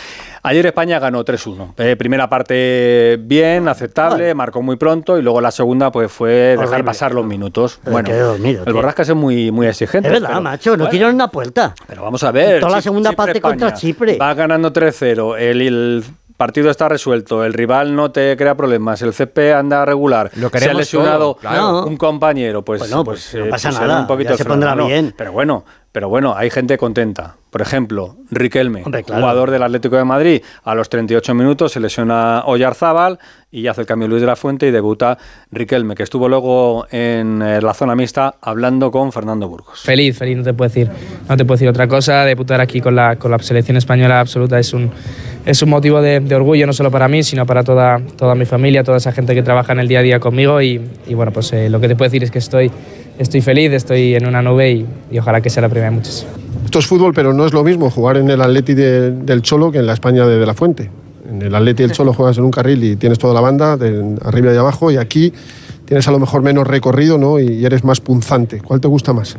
Ayer 0.45 0.65
España 0.65 0.99
ganó 0.99 1.23
3-1. 1.23 1.73
Eh, 1.77 1.95
primera 1.95 2.27
parte 2.29 3.17
bien, 3.21 3.67
aceptable, 3.69 4.33
marcó 4.35 4.61
muy 4.61 4.75
pronto 4.75 5.17
y 5.17 5.21
luego 5.21 5.39
la 5.39 5.51
segunda 5.51 5.89
pues 5.89 6.11
fue 6.11 6.31
dejar 6.31 6.67
Horrible. 6.67 6.83
pasar 6.83 7.13
los 7.13 7.25
minutos. 7.25 7.79
Pero 7.81 7.93
Bueno, 7.93 8.07
quedé 8.09 8.19
dormido, 8.19 8.63
el. 8.65 8.73
Borrascas 8.73 9.07
es 9.07 9.15
muy, 9.15 9.51
muy 9.51 9.67
exigente. 9.67 10.07
Es 10.09 10.13
verdad, 10.13 10.27
pero- 10.29 10.41
macho, 10.41 10.71
no 10.71 10.77
bueno, 10.79 10.89
tiraron 10.91 11.15
una 11.15 11.29
puerta. 11.29 11.73
pero 11.87 12.03
vamos 12.03 12.23
a 12.23 12.31
ver. 12.31 12.59
Toda 12.59 12.73
la 12.73 12.81
segunda 12.81 13.13
parte 13.13 13.39
contra 13.39 13.67
España. 13.69 13.79
Chipre. 13.79 14.17
Va 14.17 14.33
ganando 14.33 14.73
3-0. 14.73 15.37
El, 15.37 15.61
el 15.61 16.03
partido 16.35 16.69
está 16.69 16.89
resuelto. 16.89 17.45
El 17.45 17.53
rival 17.53 17.95
no 17.95 18.11
te 18.11 18.35
crea 18.35 18.55
problemas. 18.55 19.01
El 19.01 19.13
CP 19.13 19.53
anda 19.53 19.85
regular. 19.85 20.29
Lo 20.35 20.49
Se 20.49 20.69
ha 20.69 20.73
lesionado 20.73 21.35
todo, 21.35 21.35
claro. 21.35 21.85
un 21.85 21.95
compañero. 21.95 22.65
Pues, 22.65 22.79
Bueno, 22.81 23.05
pues 23.05 23.33
no 23.33 23.45
eh, 23.45 23.49
pasa 23.49 23.69
pusieron 23.69 23.87
nada, 23.87 24.01
Un 24.01 24.07
poquito 24.07 24.31
ya 24.31 24.37
se 24.37 24.43
freno. 24.43 24.53
pondrá 24.55 24.75
No, 24.75 24.87
bien. 24.87 25.13
Pero 25.17 25.31
bueno, 25.31 25.63
pero 25.93 26.09
bueno, 26.09 26.33
hay 26.35 26.49
gente 26.49 26.77
contenta. 26.77 27.35
Por 27.51 27.61
ejemplo, 27.61 28.15
Riquelme, 28.31 28.81
Hombre, 28.83 29.03
claro. 29.03 29.21
jugador 29.21 29.51
del 29.51 29.61
Atlético 29.61 29.95
de 29.95 30.03
Madrid, 30.03 30.41
a 30.63 30.73
los 30.73 30.89
38 30.89 31.35
minutos 31.35 31.71
se 31.71 31.79
lesiona 31.79 32.41
Oyarzábal 32.47 33.19
y 33.51 33.67
hace 33.67 33.81
el 33.81 33.87
cambio 33.87 34.07
Luis 34.07 34.21
de 34.21 34.25
la 34.25 34.35
Fuente 34.35 34.67
y 34.67 34.71
debuta 34.71 35.19
Riquelme, 35.51 35.93
que 35.93 36.01
estuvo 36.01 36.27
luego 36.27 36.87
en 36.89 37.43
eh, 37.43 37.61
la 37.61 37.75
zona 37.75 37.95
mixta 37.95 38.33
hablando 38.41 38.89
con 38.89 39.11
Fernando 39.11 39.47
Burgos. 39.47 39.81
Feliz, 39.81 40.17
feliz, 40.17 40.35
no 40.35 40.43
te 40.43 40.55
puedo 40.55 40.67
decir, 40.67 40.89
no 41.29 41.37
te 41.37 41.45
puedo 41.45 41.57
decir 41.57 41.69
otra 41.69 41.87
cosa. 41.87 42.25
Debutar 42.25 42.59
aquí 42.59 42.81
con 42.81 42.95
la, 42.95 43.17
con 43.17 43.29
la 43.29 43.37
selección 43.37 43.77
española 43.77 44.19
absoluta 44.19 44.57
es 44.57 44.73
un, 44.73 44.89
es 45.45 45.61
un 45.61 45.69
motivo 45.69 46.01
de, 46.01 46.21
de 46.21 46.33
orgullo, 46.35 46.65
no 46.65 46.73
solo 46.73 46.89
para 46.89 47.07
mí, 47.07 47.21
sino 47.21 47.45
para 47.45 47.63
toda, 47.63 48.01
toda 48.17 48.33
mi 48.33 48.45
familia, 48.45 48.83
toda 48.83 48.97
esa 48.97 49.11
gente 49.11 49.35
que 49.35 49.43
trabaja 49.43 49.73
en 49.73 49.79
el 49.79 49.87
día 49.87 49.99
a 49.99 50.01
día 50.01 50.19
conmigo. 50.19 50.59
Y, 50.59 50.81
y 51.05 51.13
bueno, 51.13 51.31
pues 51.31 51.53
eh, 51.53 51.69
lo 51.69 51.79
que 51.79 51.87
te 51.87 51.95
puedo 51.95 52.09
decir 52.09 52.23
es 52.23 52.31
que 52.31 52.39
estoy, 52.39 52.71
estoy 53.19 53.41
feliz, 53.41 53.71
estoy 53.71 54.15
en 54.15 54.25
una 54.27 54.41
nube 54.41 54.71
y, 54.71 54.85
y 55.11 55.19
ojalá 55.19 55.41
que 55.41 55.49
sea 55.49 55.61
la 55.61 55.69
primera 55.69 55.89
de 55.89 55.95
muchas. 55.97 56.25
Esto 56.65 56.79
es 56.79 56.87
fútbol, 56.87 57.13
pero 57.13 57.33
no 57.33 57.45
es 57.45 57.53
lo 57.53 57.63
mismo 57.63 57.89
jugar 57.89 58.17
en 58.17 58.29
el 58.29 58.41
Atleti 58.41 58.73
de- 58.73 59.11
del 59.11 59.41
Cholo 59.41 59.71
que 59.71 59.79
en 59.79 59.85
la 59.85 59.93
España 59.93 60.25
de, 60.25 60.45
la 60.45 60.53
Fuente. 60.53 60.89
En 61.29 61.41
el 61.41 61.53
Atleti 61.53 61.83
del 61.83 61.91
Cholo 61.91 62.13
juegas 62.13 62.37
en 62.37 62.43
un 62.43 62.51
carril 62.51 62.83
y 62.83 62.95
tienes 62.95 63.19
toda 63.19 63.33
la 63.33 63.41
banda, 63.41 63.77
de 63.77 64.15
arriba 64.23 64.53
y 64.53 64.57
abajo, 64.57 64.91
y 64.91 64.97
aquí 64.97 65.31
tienes 65.85 66.07
a 66.07 66.11
lo 66.11 66.19
mejor 66.19 66.41
menos 66.41 66.65
recorrido 66.67 67.17
¿no? 67.17 67.39
y 67.39 67.63
eres 67.65 67.83
más 67.83 67.99
punzante. 68.01 68.59
¿Cuál 68.61 68.79
te 68.81 68.87
gusta 68.87 69.13
más? 69.13 69.35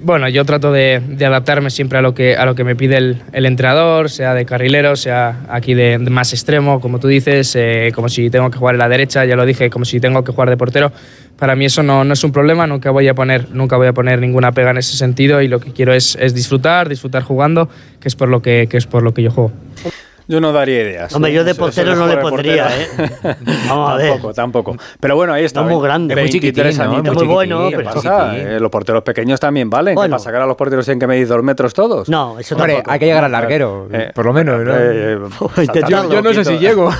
Bueno, 0.00 0.28
yo 0.28 0.44
trato 0.44 0.72
de, 0.72 1.02
adaptarme 1.24 1.70
siempre 1.70 1.98
a 1.98 2.02
lo 2.02 2.14
que, 2.14 2.36
a 2.36 2.44
lo 2.44 2.54
que 2.54 2.64
me 2.64 2.76
pide 2.76 2.96
el, 2.98 3.46
entrenador, 3.46 4.10
sea 4.10 4.34
de 4.34 4.44
carrilero, 4.44 4.94
sea 4.96 5.40
aquí 5.48 5.74
de, 5.74 5.98
de 5.98 6.10
más 6.10 6.32
extremo, 6.32 6.80
como 6.80 6.98
tú 6.98 7.08
dices, 7.08 7.54
eh, 7.56 7.92
como 7.94 8.08
si 8.08 8.28
tengo 8.28 8.50
que 8.50 8.58
jugar 8.58 8.74
en 8.74 8.80
la 8.80 8.88
derecha, 8.88 9.24
ya 9.24 9.36
lo 9.36 9.46
dije, 9.46 9.70
como 9.70 9.84
si 9.84 9.98
tengo 9.98 10.22
que 10.22 10.32
jugar 10.32 10.50
de 10.50 10.56
portero. 10.56 10.92
Para 11.38 11.54
mí 11.56 11.64
eso 11.64 11.82
no, 11.82 12.04
no 12.04 12.12
es 12.12 12.24
un 12.24 12.32
problema, 12.32 12.66
nunca 12.66 12.90
voy, 12.90 13.08
a 13.08 13.14
poner, 13.14 13.50
nunca 13.50 13.76
voy 13.76 13.86
a 13.86 13.92
poner 13.92 14.20
ninguna 14.20 14.52
pega 14.52 14.70
en 14.70 14.78
ese 14.78 14.96
sentido 14.96 15.40
y 15.40 15.48
lo 15.48 15.60
que 15.60 15.72
quiero 15.72 15.94
es, 15.94 16.16
es 16.20 16.34
disfrutar, 16.34 16.88
disfrutar 16.88 17.22
jugando, 17.22 17.68
que 18.00 18.08
es 18.08 18.16
por 18.16 18.28
lo 18.28 18.42
que, 18.42 18.68
que 18.70 18.76
es 18.76 18.86
por 18.86 19.02
lo 19.02 19.14
que 19.14 19.22
yo 19.22 19.30
juego. 19.30 19.52
Yo 20.28 20.40
no 20.40 20.52
daría 20.52 20.82
ideas. 20.82 21.14
Hombre, 21.14 21.32
yo 21.32 21.44
de 21.44 21.54
portero 21.54 21.94
no 21.94 22.06
le 22.06 22.14
juego 22.14 22.16
de 22.16 22.30
pondría, 22.30 22.68
portero. 22.68 23.04
¿eh? 23.24 23.36
Vamos 23.68 23.90
a 23.90 23.94
ver. 23.96 24.10
Tampoco, 24.12 24.34
tampoco. 24.34 24.76
Pero 25.00 25.14
bueno, 25.16 25.32
ahí 25.32 25.44
está. 25.44 25.62
No 25.62 25.68
muy 25.68 25.82
grande. 25.86 26.14
Es 26.14 26.20
muy 26.20 26.30
23 26.40 26.74
chiquitín, 26.74 27.02
¿no? 27.04 27.10
Es 27.12 27.16
muy 27.16 27.26
bueno, 27.26 27.58
pero- 27.70 27.78
¿qué 27.78 27.84
¿Qué 28.00 28.08
pasa? 28.08 28.36
Eh, 28.36 28.58
los 28.60 28.70
porteros 28.70 29.02
pequeños 29.02 29.38
también 29.38 29.70
valen. 29.70 29.94
Bueno. 29.94 30.16
¿Qué 30.16 30.18
pasa? 30.18 30.30
¿Que 30.30 30.36
ahora 30.36 30.46
los 30.46 30.56
porteros 30.56 30.84
tienen 30.84 30.98
que 31.00 31.06
medir 31.06 31.28
dos 31.28 31.42
metros 31.42 31.72
todos? 31.74 32.08
No, 32.08 32.38
eso 32.38 32.54
Hombre, 32.56 32.74
tampoco. 32.74 32.90
hay 32.92 32.98
que 32.98 33.04
llegar 33.06 33.24
al 33.24 33.32
larguero, 33.32 33.88
Eh, 33.92 34.10
por 34.14 34.26
lo 34.26 34.32
menos, 34.32 34.60
¿no? 34.64 34.72
Eh, 34.76 35.18
Yo 36.10 36.22
no 36.22 36.32
sé 36.34 36.44
si 36.44 36.58
llego. 36.58 36.90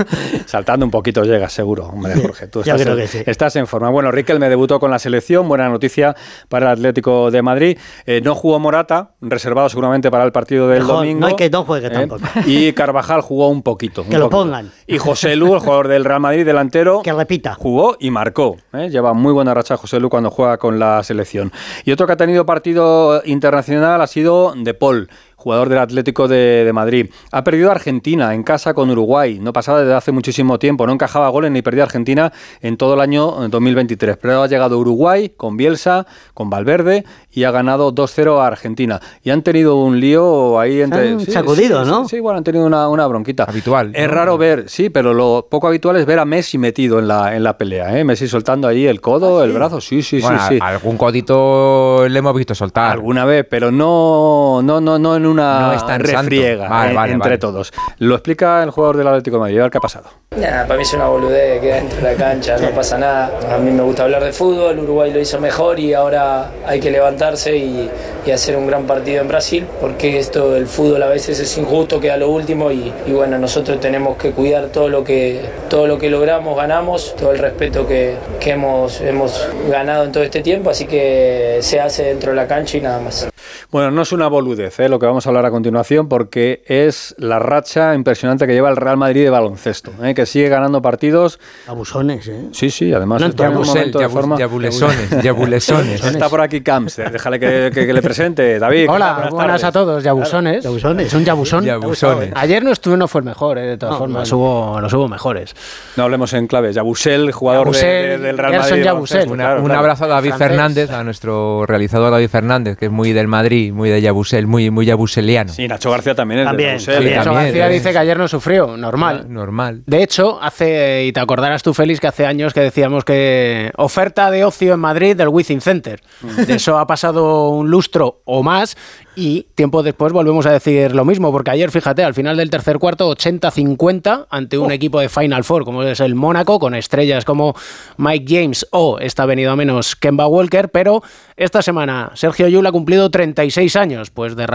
Saltando 0.46 0.84
un 0.86 0.90
poquito 0.90 1.24
llegas, 1.24 1.52
seguro. 1.52 1.86
Hombre, 1.86 2.14
Jorge, 2.20 2.46
tú 2.48 2.62
Yo 2.62 2.72
estás, 2.74 2.82
creo 2.82 2.94
en, 2.94 3.00
que 3.00 3.06
sí. 3.08 3.22
estás 3.26 3.56
en 3.56 3.66
forma. 3.66 3.90
Bueno, 3.90 4.10
Riquelme 4.10 4.48
debutó 4.48 4.78
con 4.80 4.90
la 4.90 4.98
selección. 4.98 5.48
Buena 5.48 5.68
noticia 5.68 6.14
para 6.48 6.66
el 6.66 6.72
Atlético 6.72 7.30
de 7.30 7.42
Madrid. 7.42 7.78
Eh, 8.06 8.20
no 8.24 8.34
jugó 8.34 8.58
Morata, 8.58 9.10
reservado 9.20 9.68
seguramente 9.68 10.10
para 10.10 10.24
el 10.24 10.32
partido 10.32 10.68
del 10.68 10.80
Mejor, 10.80 10.96
domingo. 10.96 11.20
no 11.20 11.26
hay 11.26 11.36
que 11.36 11.50
no 11.50 11.64
juegue 11.64 11.86
Eh, 11.88 11.90
tampoco. 11.90 12.22
Y 12.46 12.72
Carvajal 12.76 13.20
jugó 13.22 13.48
un 13.48 13.62
poquito. 13.62 14.02
un 14.02 14.08
Que 14.08 14.18
lo 14.18 14.30
poquito. 14.30 14.44
pongan. 14.44 14.70
Y 14.86 14.98
José 14.98 15.34
Lu, 15.34 15.54
el 15.54 15.58
jugador 15.60 15.88
del 15.88 16.04
Real 16.04 16.20
Madrid, 16.20 16.46
delantero. 16.46 17.02
Que 17.02 17.12
repita. 17.12 17.54
Jugó 17.54 17.96
y 17.98 18.10
marcó. 18.12 18.56
¿eh? 18.72 18.88
Lleva 18.90 19.12
muy 19.14 19.32
buena 19.32 19.52
racha 19.54 19.76
José 19.76 19.98
Lu 19.98 20.08
cuando 20.08 20.30
juega 20.30 20.58
con 20.58 20.78
la 20.78 21.02
selección. 21.02 21.50
Y 21.84 21.90
otro 21.90 22.06
que 22.06 22.12
ha 22.12 22.16
tenido 22.16 22.46
partido 22.46 23.20
internacional 23.24 24.00
ha 24.00 24.06
sido 24.06 24.52
De 24.56 24.74
Paul. 24.74 25.08
Jugador 25.46 25.68
del 25.68 25.78
Atlético 25.78 26.26
de, 26.26 26.64
de 26.64 26.72
Madrid. 26.72 27.08
Ha 27.30 27.44
perdido 27.44 27.68
a 27.68 27.72
Argentina 27.72 28.34
en 28.34 28.42
casa 28.42 28.74
con 28.74 28.90
Uruguay. 28.90 29.38
No 29.40 29.52
pasaba 29.52 29.78
desde 29.80 29.94
hace 29.94 30.10
muchísimo 30.10 30.58
tiempo. 30.58 30.88
No 30.88 30.92
encajaba 30.92 31.28
goles 31.28 31.52
ni 31.52 31.62
perdía 31.62 31.84
a 31.84 31.86
Argentina 31.86 32.32
en 32.60 32.76
todo 32.76 32.94
el 32.94 33.00
año 33.00 33.44
eh, 33.44 33.48
2023. 33.48 34.16
Pero 34.16 34.42
ha 34.42 34.48
llegado 34.48 34.76
Uruguay 34.76 35.32
con 35.36 35.56
Bielsa, 35.56 36.04
con 36.34 36.50
Valverde 36.50 37.04
y 37.30 37.44
ha 37.44 37.52
ganado 37.52 37.94
2-0 37.94 38.40
a 38.42 38.46
Argentina. 38.48 39.00
Y 39.22 39.30
han 39.30 39.42
tenido 39.42 39.76
un 39.76 40.00
lío 40.00 40.58
ahí 40.58 40.80
entre. 40.80 41.10
han 41.10 41.20
sacudido, 41.20 41.84
sí, 41.84 41.90
¿no? 41.92 42.08
Sí, 42.08 42.16
sí, 42.16 42.20
bueno, 42.20 42.38
han 42.38 42.44
tenido 42.44 42.66
una, 42.66 42.88
una 42.88 43.06
bronquita. 43.06 43.44
Habitual, 43.44 43.92
Es 43.94 44.08
¿no? 44.08 44.14
raro 44.14 44.36
ver, 44.38 44.64
sí, 44.68 44.90
pero 44.90 45.14
lo 45.14 45.46
poco 45.48 45.68
habitual 45.68 45.94
es 45.94 46.06
ver 46.06 46.18
a 46.18 46.24
Messi 46.24 46.58
metido 46.58 46.98
en 46.98 47.06
la, 47.06 47.36
en 47.36 47.44
la 47.44 47.56
pelea. 47.56 47.96
¿eh? 47.96 48.02
Messi 48.02 48.26
soltando 48.26 48.66
ahí 48.66 48.84
el 48.88 49.00
codo, 49.00 49.44
el 49.44 49.52
brazo. 49.52 49.80
Sí, 49.80 50.02
sí, 50.02 50.18
Bueno, 50.20 50.40
sí. 50.48 50.54
sí. 50.54 50.58
Algún 50.60 50.96
codito 50.96 52.04
le 52.08 52.18
hemos 52.18 52.34
visto 52.34 52.52
soltar. 52.56 52.90
Alguna 52.90 53.24
vez, 53.24 53.46
pero 53.48 53.70
no, 53.70 54.60
no, 54.64 54.80
no, 54.80 54.98
no 54.98 55.14
en 55.16 55.35
una 55.36 55.60
No 55.60 55.72
es 55.72 55.86
tan 55.86 56.00
refriega 56.00 56.68
Vale, 56.68 56.92
eh, 56.92 56.94
vale, 56.94 57.12
entre 57.12 57.28
vale. 57.30 57.38
todos. 57.38 57.72
Lo 57.98 58.14
explica 58.14 58.62
el 58.62 58.70
jugador 58.70 58.96
del 58.96 59.08
Atlético 59.08 59.36
de 59.36 59.40
Madrid. 59.40 59.58
A 59.58 59.62
ver 59.62 59.70
qué 59.70 59.78
ha 59.78 59.80
pasado. 59.80 60.06
Nah, 60.36 60.64
para 60.66 60.76
mí 60.76 60.82
es 60.82 60.92
una 60.92 61.06
boludez 61.06 61.60
que 61.60 61.72
dentro 61.72 61.96
de 61.98 62.02
la 62.02 62.14
cancha, 62.14 62.58
no 62.58 62.70
pasa 62.70 62.98
nada. 62.98 63.30
A 63.54 63.58
mí 63.58 63.70
me 63.70 63.82
gusta 63.82 64.02
hablar 64.04 64.22
de 64.24 64.32
fútbol, 64.32 64.78
Uruguay 64.78 65.12
lo 65.12 65.20
hizo 65.20 65.40
mejor 65.40 65.78
y 65.78 65.94
ahora 65.94 66.50
hay 66.66 66.80
que 66.80 66.90
levantarse 66.90 67.56
y, 67.56 67.88
y 68.26 68.30
hacer 68.30 68.56
un 68.56 68.66
gran 68.66 68.84
partido 68.86 69.22
en 69.22 69.28
Brasil, 69.28 69.66
porque 69.80 70.18
esto 70.18 70.50
del 70.52 70.66
fútbol 70.66 71.02
a 71.02 71.06
veces 71.08 71.38
es 71.40 71.56
injusto, 71.56 72.00
queda 72.00 72.16
lo 72.16 72.28
último 72.30 72.70
y, 72.70 72.92
y 73.06 73.12
bueno, 73.12 73.38
nosotros 73.38 73.80
tenemos 73.80 74.16
que 74.16 74.32
cuidar 74.32 74.66
todo 74.66 74.88
lo 74.88 75.04
que, 75.04 75.40
todo 75.70 75.86
lo 75.86 75.96
que 75.98 76.10
logramos, 76.10 76.56
ganamos, 76.56 77.14
todo 77.16 77.32
el 77.32 77.38
respeto 77.38 77.86
que, 77.86 78.16
que 78.40 78.50
hemos, 78.52 79.00
hemos 79.00 79.48
ganado 79.70 80.04
en 80.04 80.12
todo 80.12 80.22
este 80.22 80.42
tiempo, 80.42 80.70
así 80.70 80.86
que 80.86 81.58
se 81.62 81.80
hace 81.80 82.04
dentro 82.04 82.30
de 82.32 82.36
la 82.36 82.46
cancha 82.46 82.76
y 82.76 82.80
nada 82.80 83.00
más. 83.00 83.28
Bueno, 83.70 83.90
no 83.90 84.02
es 84.02 84.12
una 84.12 84.28
boludez 84.28 84.78
¿eh? 84.80 84.88
lo 84.88 84.98
que 84.98 85.06
vamos 85.06 85.25
a 85.25 85.25
hablar 85.26 85.46
a 85.46 85.50
continuación 85.50 86.08
porque 86.08 86.62
es 86.66 87.14
la 87.18 87.38
racha 87.38 87.94
impresionante 87.94 88.46
que 88.46 88.52
lleva 88.52 88.70
el 88.70 88.76
Real 88.76 88.96
Madrid 88.96 89.24
de 89.24 89.30
baloncesto, 89.30 89.92
¿eh? 90.02 90.14
que 90.14 90.26
sigue 90.26 90.48
ganando 90.48 90.82
partidos. 90.82 91.38
Abusones, 91.66 92.28
¿eh? 92.28 92.48
Sí, 92.52 92.70
sí, 92.70 92.92
además 92.92 93.20
No 93.20 93.28
está 93.28 93.44
en 93.46 93.56
un 93.56 93.64
Yabusel, 93.64 93.92
de 93.92 93.98
yabu- 93.98 94.10
forma... 94.10 94.38
yabulesones, 94.38 95.10
yabulesones. 95.22 96.04
Está 96.04 96.28
por 96.28 96.40
aquí 96.40 96.60
Camster, 96.60 97.10
déjale 97.10 97.38
que, 97.40 97.70
que- 97.74 97.86
que 97.86 97.92
le 97.92 98.02
presente. 98.02 98.58
David. 98.58 98.88
Hola, 98.90 99.28
buenas, 99.30 99.62
a 99.64 99.72
todos, 99.72 100.02
yabusones. 100.02 100.64
Yabusones. 100.64 101.06
Es 101.08 101.14
un 101.14 101.24
yabusón. 101.24 101.64
Yabusones. 101.64 102.32
Ayer 102.34 102.62
no 102.64 102.70
estuve, 102.72 102.96
no 102.96 103.08
fue 103.08 103.20
el 103.20 103.24
mejor, 103.24 103.58
eh, 103.58 103.62
de 103.62 103.76
todas 103.78 103.94
No, 103.94 103.98
formas, 103.98 104.30
bueno. 104.30 104.44
hubo, 104.72 104.80
los 104.80 104.92
hubo 104.92 105.08
mejores. 105.08 105.54
No 105.96 106.04
hablemos 106.04 106.32
en 106.32 106.46
clave. 106.46 106.72
Yabusel, 106.72 107.32
jugador 107.32 107.66
de- 107.66 107.72
Yabusel, 107.72 108.20
de- 108.20 108.26
del 108.26 108.38
Real 108.38 108.52
Gerson 108.52 108.70
Madrid. 108.70 108.78
de 108.80 108.84
Yabusel. 108.84 109.28
Una- 109.30 109.44
claro, 109.44 109.60
un 109.60 109.66
claro. 109.66 109.80
abrazo 109.80 110.04
a 110.04 110.08
David 110.08 110.28
Francés. 110.30 110.48
Fernández, 110.48 110.90
a 110.90 111.04
nuestro 111.04 111.66
realizador 111.66 112.10
David 112.10 112.28
Fernández, 112.28 112.76
que 112.76 112.86
es 112.86 112.90
muy 112.92 113.12
del 113.12 113.28
Madrid, 113.28 113.72
muy 113.72 113.90
de 113.90 114.00
Yabusel, 114.00 114.46
muy, 114.46 114.70
muy 114.70 114.86
yabuseliano. 115.06 115.52
Sí, 115.52 115.68
Nacho 115.68 115.90
García 115.90 116.14
también 116.14 116.40
es 116.40 116.46
También, 116.46 116.78
de 116.78 116.84
también. 116.84 117.22
También, 117.22 117.44
García 117.44 117.68
dice 117.68 117.92
que 117.92 117.98
ayer 117.98 118.18
no 118.18 118.28
sufrió, 118.28 118.76
normal. 118.76 119.26
Normal. 119.28 119.82
De 119.86 120.02
hecho, 120.02 120.38
hace, 120.42 121.06
y 121.06 121.12
te 121.12 121.20
acordarás 121.20 121.62
tú, 121.62 121.74
Félix, 121.74 122.00
que 122.00 122.08
hace 122.08 122.26
años 122.26 122.52
que 122.52 122.60
decíamos 122.60 123.04
que 123.04 123.70
oferta 123.76 124.30
de 124.30 124.44
ocio 124.44 124.74
en 124.74 124.80
Madrid 124.80 125.16
del 125.16 125.28
Wizzing 125.28 125.60
Center. 125.60 126.00
De 126.46 126.54
eso 126.54 126.78
ha 126.78 126.86
pasado 126.86 127.50
un 127.50 127.70
lustro 127.70 128.22
o 128.24 128.42
más 128.42 128.76
y 129.16 129.46
tiempo 129.54 129.82
después 129.82 130.12
volvemos 130.12 130.44
a 130.44 130.52
decir 130.52 130.94
lo 130.94 131.06
mismo, 131.06 131.32
porque 131.32 131.50
ayer, 131.50 131.70
fíjate, 131.70 132.04
al 132.04 132.12
final 132.12 132.36
del 132.36 132.50
tercer 132.50 132.78
cuarto, 132.78 133.10
80-50 133.10 134.26
ante 134.28 134.58
un 134.58 134.70
equipo 134.70 135.00
de 135.00 135.08
Final 135.08 135.42
Four, 135.42 135.64
como 135.64 135.82
es 135.82 136.00
el 136.00 136.14
Mónaco, 136.14 136.58
con 136.58 136.74
estrellas 136.74 137.24
como 137.24 137.54
Mike 137.96 138.26
James 138.28 138.66
o, 138.72 138.98
está 138.98 139.24
venido 139.24 139.50
a 139.50 139.56
menos, 139.56 139.96
Kemba 139.96 140.26
Walker, 140.26 140.68
pero 140.68 141.02
esta 141.36 141.62
semana 141.62 142.12
Sergio 142.14 142.46
Yul 142.46 142.66
ha 142.66 142.72
cumplido 142.72 143.10
36 143.10 143.74
años, 143.76 144.10
pues 144.10 144.36
de 144.36 144.46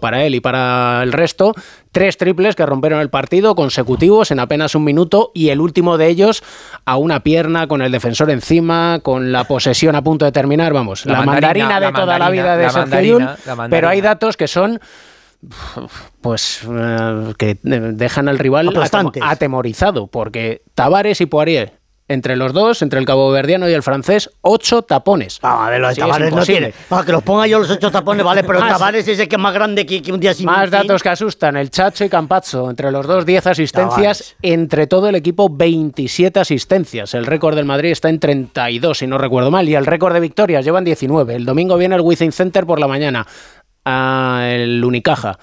para 0.00 0.24
él 0.24 0.34
y 0.34 0.40
para 0.40 1.02
el 1.02 1.12
resto, 1.12 1.54
tres 1.92 2.16
triples 2.16 2.54
que 2.54 2.66
rompieron 2.66 3.00
el 3.00 3.10
partido 3.10 3.54
consecutivos 3.54 4.30
en 4.30 4.40
apenas 4.40 4.74
un 4.74 4.84
minuto 4.84 5.30
y 5.34 5.48
el 5.50 5.60
último 5.60 5.98
de 5.98 6.08
ellos 6.08 6.42
a 6.84 6.96
una 6.96 7.20
pierna 7.20 7.66
con 7.66 7.82
el 7.82 7.92
defensor 7.92 8.30
encima, 8.30 9.00
con 9.02 9.32
la 9.32 9.44
posesión 9.44 9.96
a 9.96 10.02
punto 10.02 10.24
de 10.24 10.32
terminar, 10.32 10.72
vamos, 10.72 11.06
La 11.06 11.14
la, 11.14 11.22
mandarina, 11.22 11.66
mandarina, 11.66 11.80
de 11.80 11.92
la 11.92 12.00
toda 12.00 12.18
la 12.18 12.30
vida 12.30 12.56
de 12.56 12.70
Sergio 12.70 13.18
pero 13.70 13.88
hay 13.88 14.00
datos 14.00 14.36
que 14.36 14.48
son 14.48 14.80
pues 16.20 16.62
eh, 16.68 17.34
que 17.38 17.58
dejan 17.62 18.28
al 18.28 18.38
rival 18.38 18.72
atemorizado, 19.22 20.06
porque 20.08 20.62
Tavares 20.74 21.20
y 21.20 21.26
Poirier, 21.26 21.78
entre 22.08 22.36
los 22.36 22.52
dos, 22.52 22.82
entre 22.82 23.00
el 23.00 23.06
caboverdiano 23.06 23.68
y 23.68 23.72
el 23.72 23.82
francés, 23.82 24.30
ocho 24.42 24.82
tapones. 24.82 25.40
Vamos 25.42 25.66
a 25.66 25.70
ver, 25.70 25.80
los 25.80 25.94
Sí, 25.94 26.00
es 26.00 26.06
Tavares 26.06 26.32
no 26.34 26.42
tiene. 26.44 26.74
Para 26.88 27.04
que 27.04 27.12
los 27.12 27.22
ponga 27.22 27.46
yo 27.46 27.58
los 27.58 27.70
ocho 27.70 27.90
tapones, 27.90 28.24
vale, 28.24 28.44
pero 28.44 28.60
Más. 28.66 28.72
Tavares 28.78 29.08
es 29.08 29.18
el 29.18 29.28
que 29.28 29.36
es 29.36 29.42
más 29.42 29.52
grande 29.52 29.84
que, 29.84 30.00
que 30.02 30.12
un 30.12 30.20
día 30.20 30.32
sin 30.34 30.46
Más 30.46 30.70
datos 30.70 31.02
que 31.02 31.08
asustan. 31.08 31.56
El 31.56 31.70
Chacho 31.70 32.04
y 32.04 32.08
Campazzo, 32.08 32.70
entre 32.70 32.90
los 32.90 33.06
dos, 33.06 33.26
10 33.26 33.46
asistencias. 33.48 34.36
Entre 34.42 34.86
todo 34.86 35.08
el 35.08 35.16
equipo, 35.16 35.48
27 35.50 36.38
asistencias. 36.38 37.14
El 37.14 37.26
récord 37.26 37.56
del 37.56 37.64
Madrid 37.64 37.90
está 37.90 38.08
en 38.08 38.20
32, 38.20 38.98
si 38.98 39.06
no 39.06 39.18
recuerdo 39.18 39.50
mal. 39.50 39.68
Y 39.68 39.74
el 39.74 39.86
récord 39.86 40.12
de 40.14 40.20
victorias 40.20 40.64
llevan 40.64 40.84
19. 40.84 41.34
El 41.34 41.44
domingo 41.44 41.76
viene 41.76 41.96
el 41.96 42.02
Wizzing 42.02 42.32
Center 42.32 42.66
por 42.66 42.78
la 42.78 42.86
mañana. 42.86 43.26
a 43.84 44.46
el 44.48 44.84
Unicaja. 44.84 45.38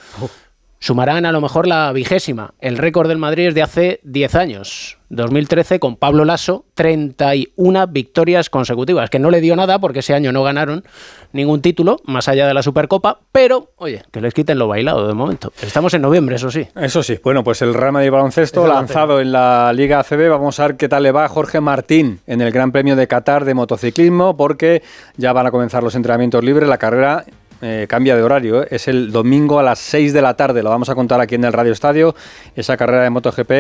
Sumarán 0.80 1.26
a 1.26 1.32
lo 1.32 1.40
mejor 1.40 1.66
la 1.66 1.94
vigésima. 1.94 2.54
El 2.60 2.78
récord 2.78 3.08
del 3.08 3.18
Madrid 3.18 3.48
es 3.48 3.56
de 3.56 3.64
hace 3.64 4.00
10 4.04 4.36
años. 4.36 4.98
2013 5.16 5.80
con 5.80 5.96
Pablo 5.96 6.26
Lasso, 6.26 6.66
31 6.74 7.88
victorias 7.88 8.50
consecutivas, 8.50 9.10
que 9.10 9.20
no 9.20 9.30
le 9.30 9.42
dio 9.42 9.56
nada 9.56 9.80
porque 9.80 10.00
ese 10.00 10.14
año 10.14 10.32
no 10.32 10.44
ganaron 10.44 10.84
ningún 11.32 11.62
título, 11.62 12.00
más 12.06 12.28
allá 12.28 12.48
de 12.48 12.54
la 12.54 12.64
Supercopa, 12.64 13.20
pero, 13.32 13.72
oye, 13.78 14.04
que 14.12 14.22
les 14.22 14.34
quiten 14.34 14.60
lo 14.60 14.68
bailado 14.68 15.08
de 15.08 15.14
momento. 15.14 15.52
Estamos 15.62 15.94
en 15.94 16.02
noviembre, 16.02 16.36
eso 16.36 16.52
sí. 16.52 16.68
Eso 16.76 17.04
sí, 17.04 17.20
bueno, 17.24 17.44
pues 17.44 17.62
el 17.62 17.74
Real 17.74 17.92
Madrid 17.92 18.12
Baloncesto 18.12 18.68
la 18.68 18.76
lanzado 18.76 19.20
en 19.20 19.32
la 19.32 19.72
Liga 19.74 20.00
ACB, 20.00 20.30
vamos 20.30 20.60
a 20.60 20.68
ver 20.68 20.78
qué 20.78 20.90
tal 20.90 21.04
le 21.04 21.12
va 21.12 21.26
a 21.26 21.30
Jorge 21.30 21.62
Martín 21.62 22.20
en 22.28 22.42
el 22.42 22.52
Gran 22.52 22.72
Premio 22.72 22.96
de 22.96 23.08
Qatar 23.08 23.46
de 23.46 23.54
motociclismo, 23.54 24.38
porque 24.38 24.84
ya 25.18 25.34
van 25.34 25.48
a 25.48 25.52
comenzar 25.52 25.84
los 25.84 25.96
entrenamientos 25.96 26.44
libres, 26.44 26.68
la 26.70 26.78
carrera 26.78 27.26
eh, 27.64 27.88
cambia 27.88 28.16
de 28.16 28.24
horario, 28.24 28.64
¿eh? 28.64 28.68
es 28.72 28.90
el 28.90 29.12
domingo 29.12 29.58
a 29.58 29.64
las 29.64 29.80
6 29.80 30.12
de 30.12 30.22
la 30.22 30.36
tarde, 30.36 30.62
lo 30.62 30.70
vamos 30.70 30.90
a 30.90 30.96
contar 30.96 31.22
aquí 31.22 31.36
en 31.36 31.46
el 31.46 31.54
Radio 31.54 31.72
Estadio, 31.72 32.14
esa 32.56 32.76
carrera 32.76 33.04
de 33.04 33.10
MotoGP 33.10 33.52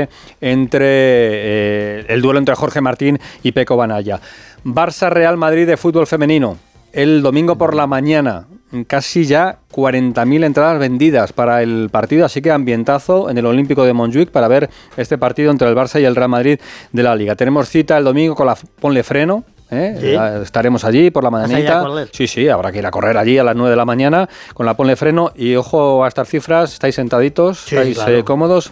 entre 0.41 0.85
eh, 0.85 2.05
el 2.09 2.21
duelo 2.21 2.39
entre 2.39 2.53
Jorge 2.53 2.81
Martín 2.81 3.17
y 3.43 3.53
Peco 3.53 3.77
Banaya. 3.77 4.19
Barça 4.65 5.09
Real 5.09 5.37
Madrid 5.37 5.65
de 5.65 5.77
fútbol 5.77 6.05
femenino. 6.05 6.57
El 6.91 7.21
domingo 7.21 7.57
por 7.57 7.73
la 7.73 7.87
mañana, 7.87 8.45
casi 8.87 9.25
ya 9.25 9.59
40.000 9.71 10.45
entradas 10.45 10.79
vendidas 10.79 11.31
para 11.31 11.63
el 11.63 11.89
partido, 11.89 12.25
así 12.25 12.41
que 12.41 12.51
ambientazo 12.51 13.29
en 13.29 13.37
el 13.37 13.45
Olímpico 13.45 13.85
de 13.85 13.93
Montjuic 13.93 14.29
para 14.29 14.47
ver 14.47 14.69
este 14.97 15.17
partido 15.17 15.49
entre 15.49 15.69
el 15.69 15.75
Barça 15.75 16.01
y 16.01 16.05
el 16.05 16.15
Real 16.15 16.29
Madrid 16.29 16.59
de 16.91 17.03
la 17.03 17.15
Liga. 17.15 17.35
Tenemos 17.35 17.69
cita 17.69 17.97
el 17.97 18.03
domingo 18.03 18.35
con 18.35 18.47
la 18.47 18.55
Ponle 18.79 19.01
Freno, 19.01 19.43
¿eh? 19.73 19.97
Sí. 19.99 20.41
Estaremos 20.43 20.85
allí 20.85 21.11
por 21.11 21.23
la 21.23 21.27
a 21.27 21.43
a 21.43 21.47
mañanita. 21.47 21.85
Sí, 22.11 22.27
sí, 22.27 22.47
habrá 22.47 22.71
que 22.71 22.79
ir 22.79 22.85
a 22.85 22.91
correr 22.91 23.17
allí 23.17 23.37
a 23.37 23.43
las 23.43 23.55
9 23.55 23.71
de 23.71 23.75
la 23.75 23.85
mañana 23.85 24.29
con 24.53 24.65
la 24.65 24.75
Ponle 24.75 24.95
Freno. 24.95 25.31
Y 25.35 25.55
ojo 25.55 26.03
a 26.05 26.07
estas 26.07 26.29
cifras, 26.29 26.73
estáis 26.73 26.95
sentaditos, 26.95 27.59
Sí, 27.59 27.75
estáis 27.75 27.97
claro. 27.97 28.17
eh, 28.17 28.23
cómodos. 28.23 28.71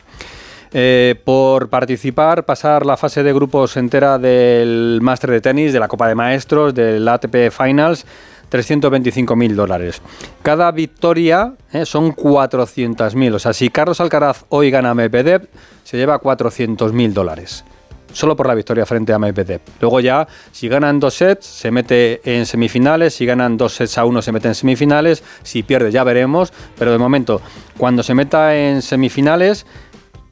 Eh, 0.74 1.16
por 1.26 1.68
participar, 1.70 2.46
pasar 2.46 2.86
la 2.86 2.96
fase 2.96 3.24
de 3.24 3.34
grupos 3.34 3.76
entera 3.76 4.18
del 4.18 5.00
Máster 5.02 5.32
de 5.32 5.42
Tenis, 5.42 5.74
de 5.74 5.80
la 5.80 5.90
Copa 5.90 6.08
de 6.08 6.16
Maestros, 6.16 6.74
del 6.74 7.06
ATP 7.06 7.52
Finals, 7.52 8.06
325.000 8.50 9.54
dólares. 9.54 10.02
Cada 10.42 10.72
victoria 10.72 11.54
eh, 11.74 11.86
son 11.86 12.16
400.000. 12.16 13.34
O 13.36 13.40
sea, 13.40 13.54
si 13.54 13.70
Carlos 13.70 14.00
Alcaraz 14.02 14.46
hoy 14.50 14.72
gana 14.72 14.94
Medvedev, 14.94 15.48
se 15.84 15.98
lleva 15.98 16.20
400.000 16.22 17.14
dólares. 17.14 17.66
Solo 18.14 18.36
por 18.36 18.48
la 18.48 18.56
victoria 18.56 18.86
frente 18.86 19.14
a 19.14 19.20
Medvedev. 19.20 19.62
Luego 19.80 20.00
ya, 20.00 20.28
si 20.52 20.68
ganan 20.68 21.00
dos 21.00 21.16
sets, 21.16 21.46
se 21.46 21.72
mete 21.72 22.22
en 22.24 22.46
semifinales. 22.46 23.14
Si 23.14 23.26
ganan 23.26 23.58
dos 23.58 23.74
sets 23.74 23.98
a 23.98 24.06
uno, 24.06 24.22
se 24.22 24.32
mete 24.32 24.48
en 24.48 24.56
semifinales. 24.56 25.24
Si 25.44 25.64
pierde, 25.64 25.92
ya 25.92 26.04
veremos. 26.04 26.54
Pero 26.78 26.92
de 26.92 26.98
momento, 26.98 27.42
cuando 27.78 28.04
se 28.04 28.14
meta 28.14 28.56
en 28.56 28.82
semifinales, 28.82 29.66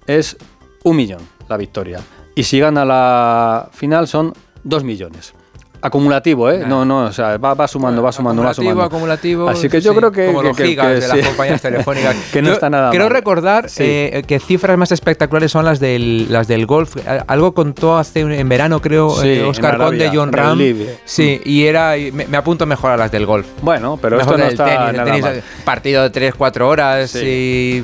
es 0.08 0.38
un 0.84 0.96
millón 0.96 1.22
la 1.48 1.58
victoria. 1.58 2.00
Y 2.36 2.44
si 2.44 2.60
gana 2.60 2.86
la 2.86 3.70
final, 3.74 4.08
son 4.08 4.34
dos 4.64 4.84
millones. 4.84 5.34
Acumulativo, 5.82 6.50
¿eh? 6.52 6.64
No, 6.68 6.84
no, 6.84 7.06
o 7.06 7.12
sea, 7.14 7.38
va, 7.38 7.54
va 7.54 7.68
sumando, 7.68 8.04
va 8.04 8.12
sumando, 8.12 8.44
va 8.44 8.54
sumando. 8.54 8.84
acumulativo. 8.84 9.48
Así 9.48 9.70
que 9.70 9.80
yo 9.80 9.94
sí, 9.94 9.98
creo 9.98 10.12
que. 10.12 10.26
Como 10.28 10.42
que- 10.42 10.48
los 10.50 10.58
que- 10.58 10.66
gigas 10.68 10.88
que 10.88 10.94
de 11.00 11.08
las 11.08 11.28
compañías 11.28 11.62
telefónicas. 11.62 12.16
que 12.34 12.42
no 12.42 12.48
Yo 12.50 12.54
está 12.54 12.70
nada 12.70 12.90
Quiero 12.90 13.06
mal. 13.06 13.14
recordar 13.14 13.70
Sí. 13.70 13.84
eh, 13.86 14.24
que 14.28 14.40
cifras 14.40 14.78
más 14.78 14.92
espectaculares 14.92 15.52
son 15.52 15.64
las 15.66 15.80
del, 15.80 16.32
las 16.32 16.48
del 16.50 16.66
golf. 16.66 16.98
Algo 17.28 17.54
contó 17.54 17.98
hace 17.98 18.20
en 18.22 18.50
verano, 18.50 18.82
creo, 18.82 19.24
eh, 19.24 19.44
Oscar 19.44 19.78
Conde, 19.78 20.12
John 20.14 20.34
Ram. 20.34 20.60
Sí, 21.06 21.40
y 21.46 21.64
era. 21.64 21.98
y 21.98 22.12
Me, 22.12 22.28
me 22.28 22.38
apunto 22.38 22.66
mejor 22.66 22.92
a 22.92 22.98
las 22.98 23.12
del 23.12 23.26
golf. 23.26 23.48
Bueno, 23.62 23.98
pero 24.02 24.18
Mejor 24.18 24.34
esto 24.34 24.44
no 24.44 24.50
está 24.50 24.66
tenis, 24.66 24.90
el 24.90 24.96
nada 24.98 25.06
tenis, 25.06 25.22
mal. 25.22 25.44
partido 25.64 26.04
de 26.10 26.12
3-4 26.12 26.62
horas 26.68 27.16
¿Y 27.16 27.84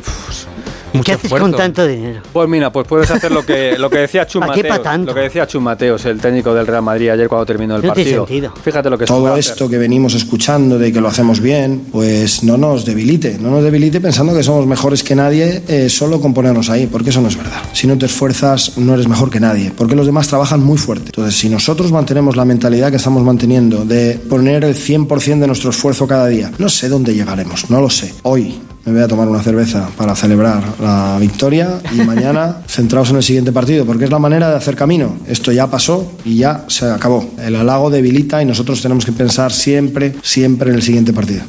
mucho 0.97 1.05
qué 1.05 1.11
haces 1.13 1.25
esfuerzo. 1.25 1.47
con 1.49 1.57
tanto 1.57 1.85
dinero? 1.87 2.21
Pues 2.33 2.49
mira, 2.49 2.71
pues 2.71 2.87
puedes 2.87 3.09
hacer 3.11 3.31
lo 3.31 3.45
que, 3.45 3.77
lo 3.77 3.89
que 3.89 3.99
decía 3.99 4.25
Chum 4.27 4.41
¿Para 4.41 4.53
qué 4.53 4.61
Mateos, 4.63 4.77
pa' 4.77 4.83
tanto? 4.83 5.07
lo 5.11 5.15
que 5.15 5.21
decía 5.21 5.47
Chum 5.47 5.63
Mateos, 5.63 6.05
el 6.05 6.19
técnico 6.19 6.53
del 6.53 6.67
Real 6.67 6.81
Madrid 6.83 7.09
ayer 7.09 7.27
cuando 7.27 7.45
terminó 7.45 7.75
el 7.75 7.81
No 7.85 7.93
tiene 7.93 8.11
partido. 8.11 8.27
sentido. 8.27 8.53
Fíjate 8.63 8.89
lo 8.89 8.97
que 8.97 9.05
todo 9.05 9.35
esto 9.37 9.53
hacer. 9.65 9.69
que 9.69 9.77
venimos 9.77 10.13
escuchando 10.15 10.77
de 10.79 10.91
que 10.91 11.01
lo 11.01 11.07
hacemos 11.07 11.39
bien, 11.39 11.85
pues 11.91 12.43
no 12.43 12.57
nos 12.57 12.85
debilite, 12.85 13.37
no 13.39 13.51
nos 13.51 13.63
debilite 13.63 14.01
pensando 14.01 14.33
que 14.35 14.43
somos 14.43 14.65
mejores 14.67 15.03
que 15.03 15.15
nadie 15.15 15.63
eh, 15.67 15.89
solo 15.89 16.19
con 16.21 16.33
ponernos 16.33 16.69
ahí, 16.69 16.87
porque 16.87 17.09
eso 17.09 17.21
no 17.21 17.27
es 17.27 17.37
verdad. 17.37 17.61
Si 17.73 17.87
no 17.87 17.97
te 17.97 18.05
esfuerzas, 18.05 18.77
no 18.77 18.93
eres 18.93 19.07
mejor 19.07 19.29
que 19.29 19.39
nadie, 19.39 19.71
porque 19.75 19.95
los 19.95 20.05
demás 20.05 20.27
trabajan 20.27 20.61
muy 20.63 20.77
fuerte. 20.77 21.05
Entonces, 21.07 21.35
si 21.39 21.49
nosotros 21.49 21.91
mantenemos 21.91 22.35
la 22.35 22.45
mentalidad 22.45 22.89
que 22.91 22.97
estamos 22.97 23.23
manteniendo 23.23 23.85
de 23.85 24.19
poner 24.29 24.63
el 24.63 24.75
100% 24.75 25.39
de 25.39 25.47
nuestro 25.47 25.69
esfuerzo 25.69 26.07
cada 26.07 26.27
día, 26.27 26.51
no 26.57 26.69
sé 26.69 26.89
dónde 26.89 27.13
llegaremos, 27.13 27.69
no 27.69 27.81
lo 27.81 27.89
sé. 27.89 28.13
Hoy 28.23 28.59
me 28.85 28.93
voy 28.93 29.01
a 29.01 29.07
tomar 29.07 29.27
una 29.27 29.41
cerveza 29.41 29.89
para 29.97 30.15
celebrar 30.15 30.61
la 30.79 31.17
victoria 31.19 31.79
y 31.91 31.95
mañana 32.03 32.57
centrados 32.67 33.09
en 33.09 33.17
el 33.17 33.23
siguiente 33.23 33.51
partido, 33.51 33.85
porque 33.85 34.05
es 34.05 34.11
la 34.11 34.19
manera 34.19 34.49
de 34.49 34.55
hacer 34.57 34.75
camino. 34.75 35.17
Esto 35.27 35.51
ya 35.51 35.67
pasó 35.67 36.11
y 36.23 36.37
ya 36.37 36.65
se 36.67 36.89
acabó. 36.89 37.27
El 37.41 37.55
halago 37.55 37.89
debilita 37.89 38.41
y 38.41 38.45
nosotros 38.45 38.81
tenemos 38.81 39.05
que 39.05 39.11
pensar 39.11 39.51
siempre, 39.51 40.15
siempre 40.21 40.69
en 40.69 40.75
el 40.75 40.81
siguiente 40.83 41.13
partido. 41.13 41.43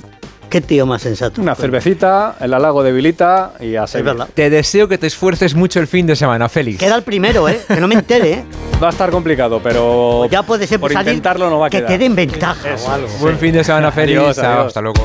Qué 0.48 0.60
tío 0.60 0.86
más 0.86 1.02
sensato. 1.02 1.42
Una 1.42 1.56
cervecita, 1.56 2.36
el 2.40 2.54
halago 2.54 2.82
debilita 2.84 3.54
y 3.60 3.74
a 3.74 3.86
seguir. 3.86 4.04
verdad. 4.06 4.28
Te 4.32 4.48
deseo 4.48 4.86
que 4.86 4.96
te 4.96 5.08
esfuerces 5.08 5.54
mucho 5.56 5.80
el 5.80 5.88
fin 5.88 6.06
de 6.06 6.14
semana, 6.14 6.48
Félix. 6.48 6.78
Queda 6.78 6.94
el 6.94 7.02
primero, 7.02 7.48
¿eh? 7.48 7.60
Que 7.66 7.80
no 7.80 7.88
me 7.88 7.96
entere, 7.96 8.32
¿eh? 8.32 8.44
Va 8.82 8.86
a 8.86 8.90
estar 8.90 9.10
complicado, 9.10 9.60
pero 9.62 10.18
Pues 10.20 10.30
ya 10.30 10.42
puede 10.44 10.66
ser 10.68 10.78
por 10.78 10.92
salir 10.92 11.08
intentarlo 11.14 11.50
no 11.50 11.58
va 11.58 11.66
a 11.66 11.70
que 11.70 11.78
quedar. 11.78 11.90
te 11.90 11.98
den 11.98 12.14
ventaja 12.14 12.76
o 12.86 12.90
algo. 12.90 13.08
Buen 13.20 13.38
fin 13.38 13.52
de 13.54 13.64
semana, 13.64 13.90
Félix. 13.90 14.18
Adiós, 14.20 14.38
adiós. 14.38 14.66
Hasta 14.68 14.80
luego. 14.80 15.02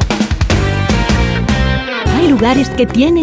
Lugares 2.31 2.69
que 2.69 2.85
tienen 2.85 3.17